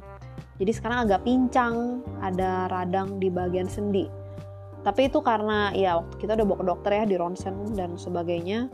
Jadi 0.62 0.69
sekarang 0.69 1.10
agak 1.10 1.25
pincang 1.25 2.06
ada 2.21 2.69
radang 2.69 3.17
di 3.17 3.34
bagian 3.34 3.65
sendi. 3.65 4.06
Tapi 4.86 5.10
itu 5.10 5.17
karena 5.25 5.73
ya 5.73 5.97
waktu 5.97 6.13
kita 6.21 6.38
udah 6.38 6.45
bawa 6.45 6.58
ke 6.62 6.65
dokter 6.69 6.91
ya 6.93 7.04
di 7.10 7.15
ronsen 7.17 7.73
dan 7.73 7.97
sebagainya 7.97 8.69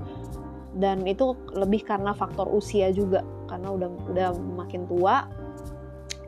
dan 0.76 1.08
itu 1.08 1.34
lebih 1.56 1.88
karena 1.88 2.12
faktor 2.12 2.52
usia 2.52 2.92
juga 2.92 3.24
karena 3.48 3.72
udah 3.72 3.90
udah 4.12 4.30
makin 4.36 4.84
tua. 4.92 5.26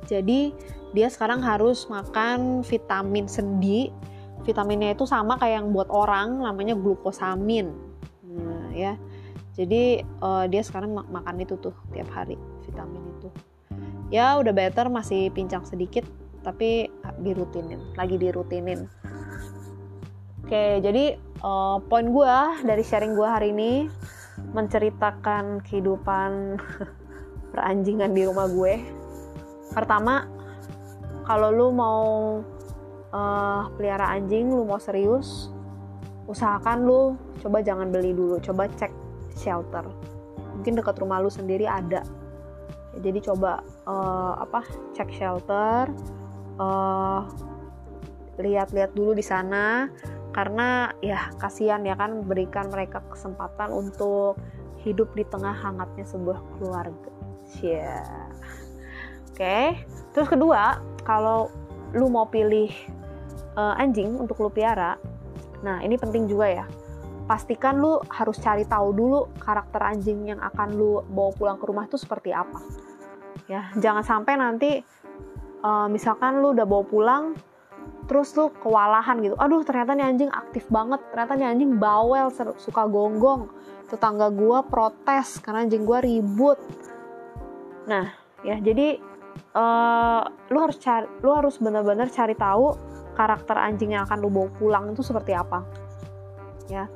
Jadi 0.07 0.55
dia 0.95 1.11
sekarang 1.11 1.43
harus 1.43 1.83
makan 1.91 2.63
vitamin 2.63 3.27
sendi. 3.27 3.91
Vitaminnya 4.47 4.95
itu 4.95 5.03
sama 5.03 5.35
kayak 5.35 5.59
yang 5.59 5.67
buat 5.75 5.91
orang 5.91 6.39
namanya 6.39 6.79
glukosamin. 6.79 7.75
Nah 8.23 8.71
ya. 8.71 8.95
Jadi 9.57 9.99
uh, 10.23 10.45
dia 10.47 10.63
sekarang 10.63 10.95
mak 10.95 11.09
makan 11.11 11.43
itu 11.43 11.59
tuh 11.59 11.75
tiap 11.91 12.07
hari 12.15 12.39
vitamin 12.63 13.03
itu. 13.19 13.27
Ya 14.07 14.39
udah 14.39 14.55
better 14.55 14.87
masih 14.87 15.27
pincang 15.35 15.67
sedikit 15.67 16.07
tapi 16.39 16.87
dirutinin 17.19 17.83
lagi 17.99 18.15
dirutinin. 18.15 18.87
Oke 20.47 20.79
jadi 20.79 21.19
uh, 21.43 21.83
poin 21.91 22.07
gue 22.07 22.35
dari 22.63 22.79
sharing 22.85 23.19
gue 23.19 23.27
hari 23.27 23.51
ini 23.51 23.91
menceritakan 24.53 25.61
kehidupan 25.65 26.61
peranjingan 27.51 28.13
di 28.13 28.25
rumah 28.25 28.47
gue. 28.49 28.83
Pertama, 29.73 30.25
kalau 31.27 31.49
lu 31.51 31.67
mau 31.75 32.05
uh, 33.11 33.61
pelihara 33.75 34.15
anjing, 34.15 34.47
lu 34.47 34.63
mau 34.63 34.79
serius, 34.79 35.51
usahakan 36.29 36.87
lu 36.87 37.01
coba 37.43 37.59
jangan 37.61 37.91
beli 37.91 38.15
dulu, 38.15 38.39
coba 38.39 38.69
cek 38.77 38.91
shelter. 39.35 39.85
Mungkin 40.57 40.79
dekat 40.79 40.97
rumah 40.97 41.21
lu 41.21 41.29
sendiri 41.29 41.67
ada. 41.67 42.01
jadi 42.97 43.21
coba 43.21 43.61
uh, 43.85 44.41
apa? 44.41 44.65
Cek 44.97 45.13
shelter. 45.13 45.85
Uh, 46.57 47.29
lihat-lihat 48.41 48.93
dulu 48.93 49.13
di 49.13 49.25
sana 49.25 49.89
karena 50.37 50.93
ya 51.01 51.33
kasihan 51.41 51.81
ya 51.81 51.97
kan 51.97 52.21
berikan 52.21 52.69
mereka 52.69 53.01
kesempatan 53.09 53.73
untuk 53.73 54.37
hidup 54.85 55.09
di 55.17 55.25
tengah 55.25 55.57
hangatnya 55.57 56.05
sebuah 56.05 56.37
keluarga. 56.53 57.09
Yeah. 57.57 58.05
Oke. 59.33 59.41
Okay. 59.41 59.65
Terus 60.13 60.29
kedua, 60.29 60.77
kalau 61.01 61.49
lu 61.97 62.05
mau 62.05 62.29
pilih 62.29 62.69
uh, 63.57 63.81
anjing 63.81 64.13
untuk 64.13 64.37
lu 64.37 64.53
piara, 64.53 65.01
nah 65.65 65.81
ini 65.81 65.97
penting 65.97 66.29
juga 66.29 66.61
ya. 66.61 66.65
Pastikan 67.25 67.81
lu 67.81 67.97
harus 68.13 68.37
cari 68.37 68.61
tahu 68.63 68.93
dulu 68.93 69.19
karakter 69.41 69.81
anjing 69.81 70.29
yang 70.29 70.39
akan 70.39 70.77
lu 70.77 71.01
bawa 71.17 71.33
pulang 71.33 71.57
ke 71.57 71.65
rumah 71.65 71.89
itu 71.89 71.97
seperti 71.97 72.29
apa. 72.29 72.61
Ya, 73.49 73.73
jangan 73.81 74.05
sampai 74.05 74.37
nanti 74.37 74.85
uh, 75.65 75.89
misalkan 75.89 76.45
lu 76.45 76.53
udah 76.53 76.67
bawa 76.69 76.83
pulang 76.85 77.23
terus 78.07 78.31
lu 78.39 78.49
kewalahan 78.63 79.19
gitu. 79.19 79.35
Aduh 79.35 79.61
ternyata 79.67 79.93
nih 79.93 80.07
anjing 80.07 80.31
aktif 80.31 80.65
banget. 80.71 81.03
Ternyata 81.11 81.33
nih 81.35 81.47
anjing 81.51 81.71
bawel 81.75 82.31
suka 82.57 82.87
gonggong. 82.87 83.51
Tetangga 83.91 84.31
gua 84.31 84.63
protes 84.63 85.43
karena 85.43 85.67
anjing 85.67 85.83
gua 85.83 85.99
ribut. 85.99 86.57
Nah 87.85 88.15
ya 88.41 88.57
jadi 88.63 88.97
uh, 89.53 90.23
lu 90.49 90.57
harus 90.63 90.79
cari 90.79 91.07
lu 91.19 91.35
harus 91.35 91.59
benar-benar 91.59 92.07
cari 92.07 92.33
tahu 92.33 92.73
karakter 93.19 93.57
anjing 93.59 93.93
yang 93.97 94.07
akan 94.07 94.23
lu 94.23 94.29
bawa 94.31 94.49
pulang 94.55 94.83
itu 94.95 95.03
seperti 95.03 95.35
apa. 95.35 95.67
Ya 96.71 96.87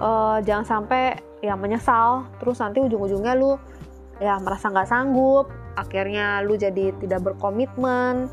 uh, 0.00 0.38
jangan 0.44 0.68
sampai 0.68 1.16
ya 1.40 1.56
menyesal. 1.56 2.28
Terus 2.38 2.60
nanti 2.60 2.84
ujung-ujungnya 2.84 3.32
lu 3.34 3.56
ya 4.20 4.36
merasa 4.36 4.68
nggak 4.68 4.88
sanggup. 4.88 5.48
Akhirnya 5.72 6.44
lu 6.44 6.60
jadi 6.60 6.92
tidak 7.00 7.24
berkomitmen 7.24 8.28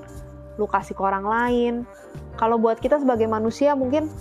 lu 0.60 0.68
kasih 0.68 0.92
ke 0.92 1.02
orang 1.02 1.24
lain. 1.24 1.74
Kalau 2.36 2.60
buat 2.60 2.84
kita 2.84 3.00
sebagai 3.00 3.32
manusia 3.32 3.72
mungkin 3.80 4.12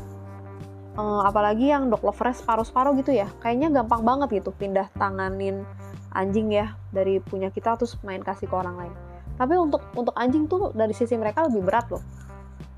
uh, 0.94 1.22
apalagi 1.26 1.74
yang 1.74 1.90
dog 1.90 2.02
lovers 2.02 2.42
paru-paru 2.42 2.98
gitu 3.02 3.14
ya 3.14 3.30
kayaknya 3.38 3.70
gampang 3.70 4.02
banget 4.02 4.42
gitu 4.42 4.50
pindah 4.50 4.90
tanganin 4.98 5.62
anjing 6.10 6.50
ya 6.50 6.74
dari 6.90 7.22
punya 7.22 7.50
kita 7.54 7.78
terus 7.78 7.94
main 8.02 8.22
kasih 8.22 8.50
ke 8.50 8.54
orang 8.54 8.76
lain. 8.78 8.94
Tapi 9.38 9.54
untuk 9.54 9.86
untuk 9.94 10.14
anjing 10.18 10.50
tuh 10.50 10.74
dari 10.74 10.90
sisi 10.90 11.14
mereka 11.14 11.46
lebih 11.46 11.62
berat 11.62 11.86
loh. 11.94 12.02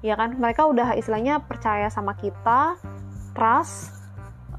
Ya 0.04 0.16
kan? 0.16 0.36
Mereka 0.36 0.64
udah 0.68 0.96
istilahnya 0.96 1.40
percaya 1.40 1.88
sama 1.88 2.12
kita 2.16 2.76
trust 3.32 3.96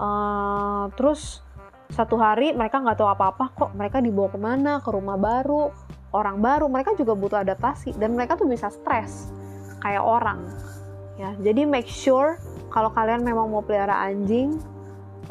uh, 0.02 0.90
terus 0.98 1.46
satu 1.92 2.16
hari 2.16 2.56
mereka 2.56 2.80
nggak 2.82 2.98
tahu 2.98 3.10
apa-apa 3.12 3.46
kok. 3.54 3.70
Mereka 3.78 4.02
dibawa 4.02 4.30
ke 4.34 4.40
mana? 4.40 4.74
Ke 4.82 4.90
rumah 4.90 5.20
baru 5.20 5.70
orang 6.12 6.44
baru 6.44 6.68
mereka 6.68 6.96
juga 7.00 7.16
butuh 7.16 7.40
adaptasi 7.44 7.96
dan 7.96 8.16
mereka 8.16 8.36
tuh 8.36 8.48
bisa 8.48 8.68
stres 8.68 9.32
kayak 9.80 10.04
orang 10.04 10.48
ya. 11.16 11.34
Jadi 11.40 11.64
make 11.64 11.88
sure 11.88 12.38
kalau 12.72 12.92
kalian 12.92 13.24
memang 13.24 13.52
mau 13.52 13.64
pelihara 13.64 13.96
anjing 14.08 14.60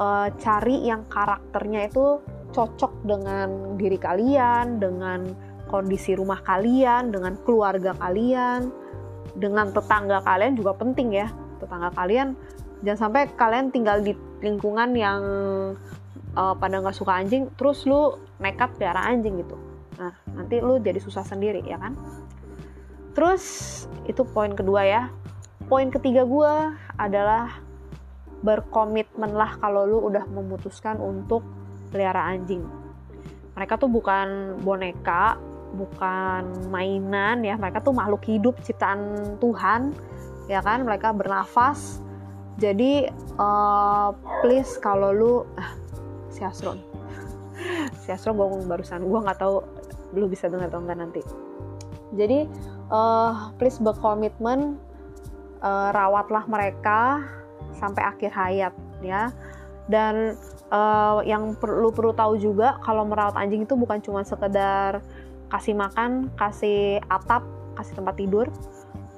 uh, 0.01 0.29
cari 0.41 0.89
yang 0.89 1.05
karakternya 1.09 1.89
itu 1.89 2.21
cocok 2.51 2.93
dengan 3.07 3.79
diri 3.79 3.97
kalian 4.01 4.83
dengan 4.83 5.31
kondisi 5.71 6.19
rumah 6.19 6.43
kalian 6.43 7.15
dengan 7.15 7.39
keluarga 7.47 7.95
kalian 7.95 8.75
dengan 9.39 9.71
tetangga 9.71 10.19
kalian 10.27 10.59
juga 10.59 10.75
penting 10.75 11.15
ya. 11.15 11.29
Tetangga 11.61 11.93
kalian 11.93 12.35
jangan 12.81 13.09
sampai 13.09 13.29
kalian 13.37 13.69
tinggal 13.69 14.01
di 14.01 14.17
lingkungan 14.41 14.97
yang 14.97 15.23
uh, 16.35 16.55
pada 16.57 16.81
nggak 16.81 16.97
suka 16.97 17.21
anjing 17.21 17.53
terus 17.61 17.85
lu 17.85 18.17
nekat 18.41 18.73
pelihara 18.81 19.05
anjing 19.05 19.45
gitu 19.45 19.70
nah 20.01 20.17
nanti 20.33 20.65
lu 20.65 20.81
jadi 20.81 20.97
susah 20.97 21.21
sendiri 21.29 21.61
ya 21.69 21.77
kan? 21.77 21.93
Terus 23.13 23.45
itu 24.09 24.25
poin 24.25 24.57
kedua 24.57 24.81
ya. 24.89 25.03
Poin 25.69 25.93
ketiga 25.93 26.25
gue 26.25 26.53
adalah 26.97 27.61
berkomitmen 28.41 29.37
lah 29.37 29.61
kalau 29.61 29.85
lu 29.85 29.99
udah 30.09 30.25
memutuskan 30.25 30.97
untuk 30.97 31.45
pelihara 31.93 32.33
anjing. 32.33 32.65
Mereka 33.53 33.77
tuh 33.77 33.93
bukan 33.93 34.57
boneka 34.65 35.37
bukan 35.77 36.73
mainan 36.73 37.45
ya. 37.45 37.61
Mereka 37.61 37.85
tuh 37.85 37.93
makhluk 37.93 38.25
hidup 38.25 38.57
ciptaan 38.65 39.37
Tuhan 39.37 39.93
ya 40.49 40.65
kan? 40.65 40.81
Mereka 40.89 41.13
bernafas. 41.13 42.01
Jadi 42.57 43.05
uh, 43.37 44.17
please 44.41 44.81
kalau 44.81 45.13
lu 45.13 45.35
ah, 45.61 45.77
si 46.29 46.45
Asron 46.45 46.81
si 48.05 48.09
Asron 48.13 48.37
gue 48.37 48.47
ngomong 48.47 48.69
barusan 48.69 49.05
gue 49.05 49.21
nggak 49.21 49.41
tahu 49.41 49.61
lu 50.15 50.27
bisa 50.27 50.51
dengar 50.51 50.71
atau 50.71 50.83
enggak 50.83 50.99
nanti. 50.99 51.23
Jadi 52.15 52.47
uh, 52.91 53.55
please 53.59 53.79
berkomitmen 53.79 54.79
uh, 55.63 55.89
rawatlah 55.95 56.45
mereka 56.51 57.23
sampai 57.79 58.03
akhir 58.03 58.31
hayat 58.35 58.75
ya. 59.01 59.31
Dan 59.91 60.39
uh, 60.71 61.23
yang 61.27 61.59
perlu 61.59 61.91
perlu 61.91 62.15
tahu 62.15 62.39
juga 62.39 62.79
kalau 62.87 63.07
merawat 63.07 63.35
anjing 63.39 63.67
itu 63.67 63.75
bukan 63.75 63.99
cuma 64.03 64.23
sekedar 64.23 65.03
kasih 65.51 65.75
makan 65.75 66.31
kasih 66.39 67.03
atap 67.11 67.43
kasih 67.75 67.99
tempat 67.99 68.15
tidur 68.15 68.47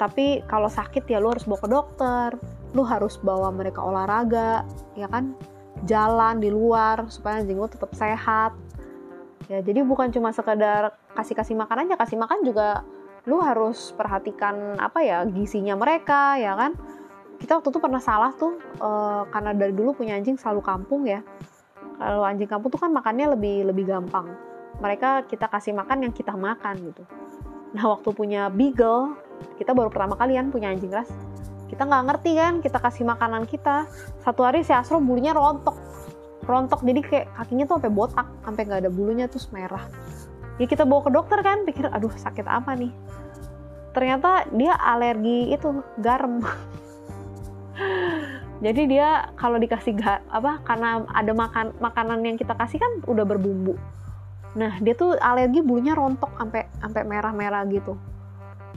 tapi 0.01 0.41
kalau 0.49 0.73
sakit 0.73 1.05
ya 1.05 1.21
lu 1.21 1.29
harus 1.29 1.45
bawa 1.45 1.61
ke 1.61 1.69
dokter 1.69 2.29
lu 2.73 2.83
harus 2.83 3.21
bawa 3.21 3.53
mereka 3.53 3.85
olahraga 3.85 4.65
ya 4.97 5.07
kan? 5.09 5.37
Jalan 5.85 6.39
di 6.41 6.49
luar 6.49 7.11
supaya 7.11 7.43
anjing 7.43 7.59
lu 7.59 7.69
tetap 7.69 7.93
sehat 7.93 8.57
ya 9.51 9.59
jadi 9.63 9.83
bukan 9.83 10.11
cuma 10.15 10.31
sekedar 10.31 10.95
kasih 11.17 11.35
kasih 11.35 11.57
makan 11.59 11.89
aja 11.89 11.95
kasih 11.99 12.19
makan 12.19 12.43
juga 12.47 12.87
lu 13.23 13.39
harus 13.39 13.95
perhatikan 13.95 14.75
apa 14.83 14.99
ya 15.03 15.23
gizinya 15.27 15.79
mereka 15.79 16.35
ya 16.39 16.59
kan? 16.59 16.75
Kita 17.39 17.59
waktu 17.59 17.75
itu 17.75 17.81
pernah 17.83 18.03
salah 18.03 18.31
tuh 18.35 18.59
uh, 18.83 19.27
karena 19.31 19.51
dari 19.55 19.75
dulu 19.75 19.95
punya 19.95 20.19
anjing 20.19 20.39
selalu 20.39 20.63
kampung 20.63 21.07
ya. 21.07 21.23
Kalau 21.99 22.27
anjing 22.27 22.51
kampung 22.51 22.71
tuh 22.71 22.83
kan 22.83 22.91
makannya 22.91 23.35
lebih 23.35 23.71
lebih 23.71 23.87
gampang. 23.87 24.31
Mereka 24.83 25.31
kita 25.31 25.47
kasih 25.47 25.75
makan 25.75 26.07
yang 26.11 26.13
kita 26.15 26.35
makan 26.35 26.83
gitu. 26.83 27.03
Nah 27.75 27.95
waktu 27.95 28.11
punya 28.11 28.51
beagle 28.51 29.15
kita 29.59 29.75
baru 29.75 29.91
pertama 29.91 30.19
kalian 30.19 30.51
punya 30.51 30.71
anjing 30.71 30.91
ras. 30.91 31.11
Kita 31.71 31.87
nggak 31.87 32.03
ngerti 32.11 32.31
kan 32.35 32.55
kita 32.59 32.79
kasih 32.83 33.07
makanan 33.07 33.47
kita. 33.47 33.87
Satu 34.23 34.43
hari 34.43 34.67
si 34.67 34.75
Asro 34.75 34.99
bulunya 34.99 35.31
rontok 35.31 35.79
rontok. 36.47 36.83
Jadi 36.83 37.01
kayak 37.03 37.27
kakinya 37.39 37.65
tuh 37.67 37.75
sampai 37.79 37.93
botak 37.93 38.27
sampai 38.43 38.63
nggak 38.67 38.81
ada 38.87 38.93
bulunya 38.93 39.27
terus 39.31 39.49
merah. 39.55 39.87
Ya 40.61 40.67
kita 40.69 40.85
bawa 40.85 41.09
ke 41.09 41.11
dokter 41.15 41.39
kan 41.41 41.65
pikir 41.65 41.89
aduh 41.89 42.13
sakit 42.13 42.47
apa 42.47 42.77
nih? 42.77 42.93
Ternyata 43.93 44.49
dia 44.53 44.77
alergi 44.77 45.53
itu 45.53 45.83
garam. 46.01 46.41
Jadi 48.65 48.83
dia 48.87 49.27
kalau 49.35 49.59
dikasih 49.59 49.99
ga, 49.99 50.23
apa 50.31 50.63
karena 50.63 51.03
ada 51.11 51.35
makan 51.35 51.75
makanan 51.83 52.23
yang 52.23 52.37
kita 52.39 52.55
kasih 52.55 52.79
kan 52.79 53.03
udah 53.11 53.27
berbumbu. 53.27 53.75
Nah 54.55 54.79
dia 54.79 54.95
tuh 54.95 55.19
alergi 55.19 55.65
bulunya 55.65 55.99
rontok 55.99 56.31
sampai 56.39 56.71
sampai 56.79 57.03
merah-merah 57.03 57.67
gitu. 57.73 57.99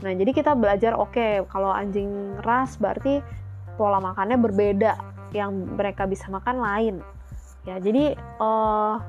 Nah 0.02 0.12
jadi 0.12 0.32
kita 0.34 0.58
belajar 0.58 0.98
oke 0.98 1.14
okay, 1.14 1.32
kalau 1.48 1.70
anjing 1.70 2.34
ras 2.42 2.76
berarti 2.82 3.22
pola 3.78 4.02
makannya 4.02 4.40
berbeda. 4.40 4.92
Yang 5.34 5.50
mereka 5.74 6.06
bisa 6.08 6.30
makan 6.30 6.62
lain 6.62 6.96
ya 7.66 7.76
jadi 7.82 8.14
uh, 8.38 9.02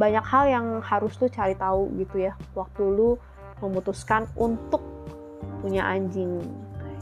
banyak 0.00 0.24
hal 0.24 0.44
yang 0.48 0.66
harus 0.80 1.12
lu 1.20 1.28
cari 1.28 1.52
tahu 1.58 1.92
gitu 2.00 2.24
ya 2.30 2.32
waktu 2.56 2.82
lu 2.82 3.20
memutuskan 3.60 4.24
untuk 4.38 4.80
punya 5.60 5.84
anjing 5.84 6.38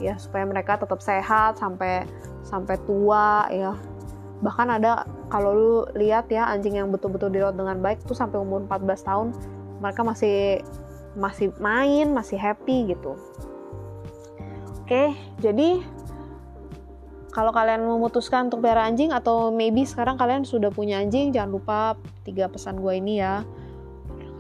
ya 0.01 0.17
supaya 0.17 0.45
mereka 0.49 0.81
tetap 0.81 1.01
sehat 1.01 1.61
sampai 1.61 2.05
sampai 2.45 2.77
tua 2.85 3.49
ya. 3.53 3.77
Bahkan 4.41 4.69
ada 4.81 5.09
kalau 5.33 5.51
lu 5.53 5.75
lihat 5.97 6.29
ya 6.29 6.49
anjing 6.49 6.77
yang 6.77 6.93
betul-betul 6.93 7.33
dirawat 7.33 7.57
dengan 7.57 7.81
baik 7.81 8.05
tuh 8.05 8.17
sampai 8.17 8.41
umur 8.41 8.65
14 8.69 9.09
tahun 9.09 9.29
mereka 9.81 10.01
masih 10.05 10.61
masih 11.17 11.49
main 11.61 12.13
masih 12.13 12.37
happy 12.37 12.93
gitu. 12.93 13.17
Oke 14.85 15.17
jadi 15.41 15.81
kalau 17.37 17.53
kalian 17.53 17.85
memutuskan 17.85 18.49
untuk 18.49 18.65
pelihara 18.65 18.89
anjing 18.89 19.13
atau 19.13 19.53
maybe 19.53 19.85
sekarang 19.85 20.17
kalian 20.17 20.49
sudah 20.49 20.73
punya 20.73 21.05
anjing 21.05 21.37
jangan 21.37 21.53
lupa 21.53 21.93
tiga 22.25 22.49
pesan 22.49 22.81
gue 22.81 22.97
ini 22.97 23.21
ya. 23.21 23.45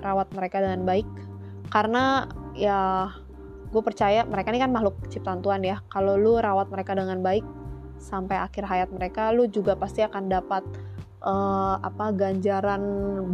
Rawat 0.01 0.33
mereka 0.33 0.65
dengan 0.65 0.89
baik. 0.89 1.05
Karena 1.69 2.25
ya 2.57 3.13
gue 3.69 3.83
percaya 3.85 4.25
mereka 4.25 4.49
ini 4.49 4.65
kan 4.65 4.73
makhluk 4.73 4.97
ciptaan 5.13 5.45
Tuhan 5.45 5.61
ya. 5.61 5.85
Kalau 5.93 6.17
lu 6.17 6.41
rawat 6.41 6.73
mereka 6.73 6.97
dengan 6.97 7.21
baik 7.21 7.45
sampai 8.01 8.41
akhir 8.41 8.65
hayat 8.65 8.89
mereka 8.89 9.29
lu 9.29 9.45
juga 9.45 9.77
pasti 9.77 10.01
akan 10.01 10.33
dapat 10.33 10.65
uh, 11.21 11.77
apa 11.85 12.17
ganjaran 12.17 12.81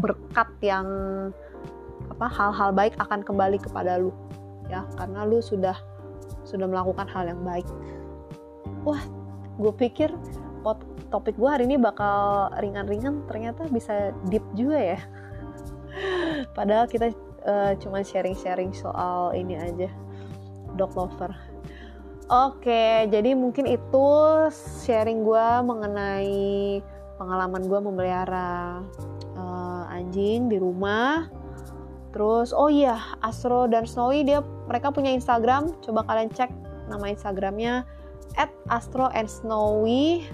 berkat 0.02 0.50
yang 0.58 0.86
apa 2.10 2.26
hal-hal 2.26 2.74
baik 2.74 2.98
akan 2.98 3.22
kembali 3.22 3.62
kepada 3.62 3.94
lu. 3.94 4.10
Ya 4.66 4.82
karena 4.98 5.22
lu 5.22 5.38
sudah 5.38 5.78
sudah 6.42 6.66
melakukan 6.66 7.06
hal 7.06 7.30
yang 7.30 7.46
baik. 7.46 7.70
Wah 8.82 9.21
gue 9.58 9.72
pikir 9.74 10.12
topik 11.12 11.36
gue 11.36 11.50
hari 11.50 11.68
ini 11.68 11.76
bakal 11.76 12.48
ringan-ringan 12.56 13.26
ternyata 13.28 13.68
bisa 13.68 14.16
deep 14.32 14.44
juga 14.56 14.96
ya 14.96 15.00
padahal 16.56 16.88
kita 16.88 17.12
uh, 17.44 17.76
cuma 17.78 18.00
sharing-sharing 18.00 18.72
soal 18.72 19.34
ini 19.36 19.58
aja 19.58 19.90
dog 20.76 20.96
lover. 20.96 21.32
Oke, 22.32 23.04
jadi 23.12 23.36
mungkin 23.36 23.68
itu 23.68 24.06
sharing 24.80 25.20
gue 25.20 25.46
mengenai 25.68 26.80
pengalaman 27.20 27.68
gue 27.68 27.80
memelihara 27.82 28.80
uh, 29.36 29.84
anjing 29.92 30.48
di 30.48 30.56
rumah. 30.56 31.28
Terus, 32.12 32.56
oh 32.56 32.72
iya, 32.72 32.96
Astro 33.20 33.68
dan 33.68 33.84
Snowy 33.84 34.24
dia 34.24 34.40
mereka 34.64 34.92
punya 34.92 35.12
Instagram. 35.12 35.76
Coba 35.84 36.08
kalian 36.08 36.32
cek 36.32 36.48
nama 36.88 37.12
Instagramnya 37.12 37.84
@astro 38.68 39.12
and 39.12 39.28
Snowy. 39.28 40.26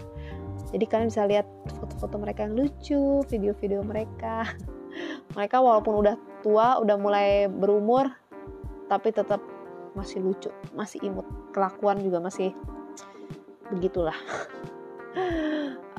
Jadi 0.69 0.85
kalian 0.85 1.09
bisa 1.09 1.25
lihat 1.25 1.49
foto-foto 1.81 2.21
mereka 2.21 2.45
yang 2.45 2.55
lucu, 2.55 3.25
video-video 3.27 3.81
mereka. 3.81 4.45
mereka 5.37 5.63
walaupun 5.63 6.05
udah 6.05 6.15
tua, 6.45 6.77
udah 6.83 6.97
mulai 7.01 7.49
berumur, 7.49 8.13
tapi 8.89 9.13
tetap 9.13 9.41
masih 9.99 10.23
lucu 10.23 10.51
masih 10.79 11.03
imut 11.03 11.27
kelakuan 11.51 11.99
juga 11.99 12.23
masih 12.23 12.55
begitulah 13.75 14.15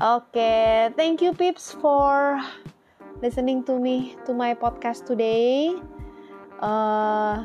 oke 0.00 0.32
okay, 0.32 0.88
thank 0.96 1.20
you 1.20 1.36
peeps 1.36 1.76
for 1.76 2.40
listening 3.20 3.60
to 3.60 3.76
me 3.76 4.16
to 4.24 4.32
my 4.32 4.56
podcast 4.56 5.04
today 5.04 5.76
uh, 6.64 7.44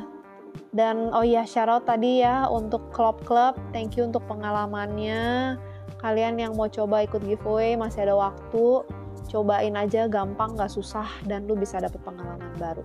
dan 0.72 1.10
oh 1.12 1.24
iya 1.24 1.42
shout 1.48 1.70
out 1.70 1.84
tadi 1.88 2.22
ya 2.24 2.46
untuk 2.48 2.92
klub 2.92 3.20
klub 3.24 3.56
thank 3.72 3.96
you 3.96 4.04
untuk 4.04 4.22
pengalamannya 4.28 5.56
kalian 6.00 6.36
yang 6.36 6.52
mau 6.54 6.68
coba 6.68 7.02
ikut 7.06 7.24
giveaway 7.24 7.74
masih 7.74 8.04
ada 8.06 8.14
waktu 8.14 8.84
cobain 9.26 9.74
aja 9.74 10.06
gampang 10.06 10.54
gak 10.54 10.70
susah 10.70 11.08
dan 11.26 11.48
lu 11.50 11.58
bisa 11.58 11.80
dapet 11.82 11.98
pengalaman 12.04 12.52
baru 12.60 12.84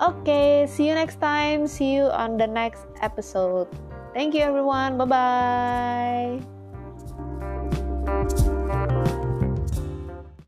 Okay, 0.00 0.64
see 0.64 0.88
you 0.88 0.96
next 0.96 1.20
time. 1.20 1.68
See 1.68 1.92
you 1.92 2.08
on 2.08 2.40
the 2.40 2.48
next 2.48 2.88
episode. 3.04 3.68
Thank 4.16 4.32
you, 4.32 4.40
everyone. 4.40 4.96
Bye 4.96 5.04
bye. 5.04 6.59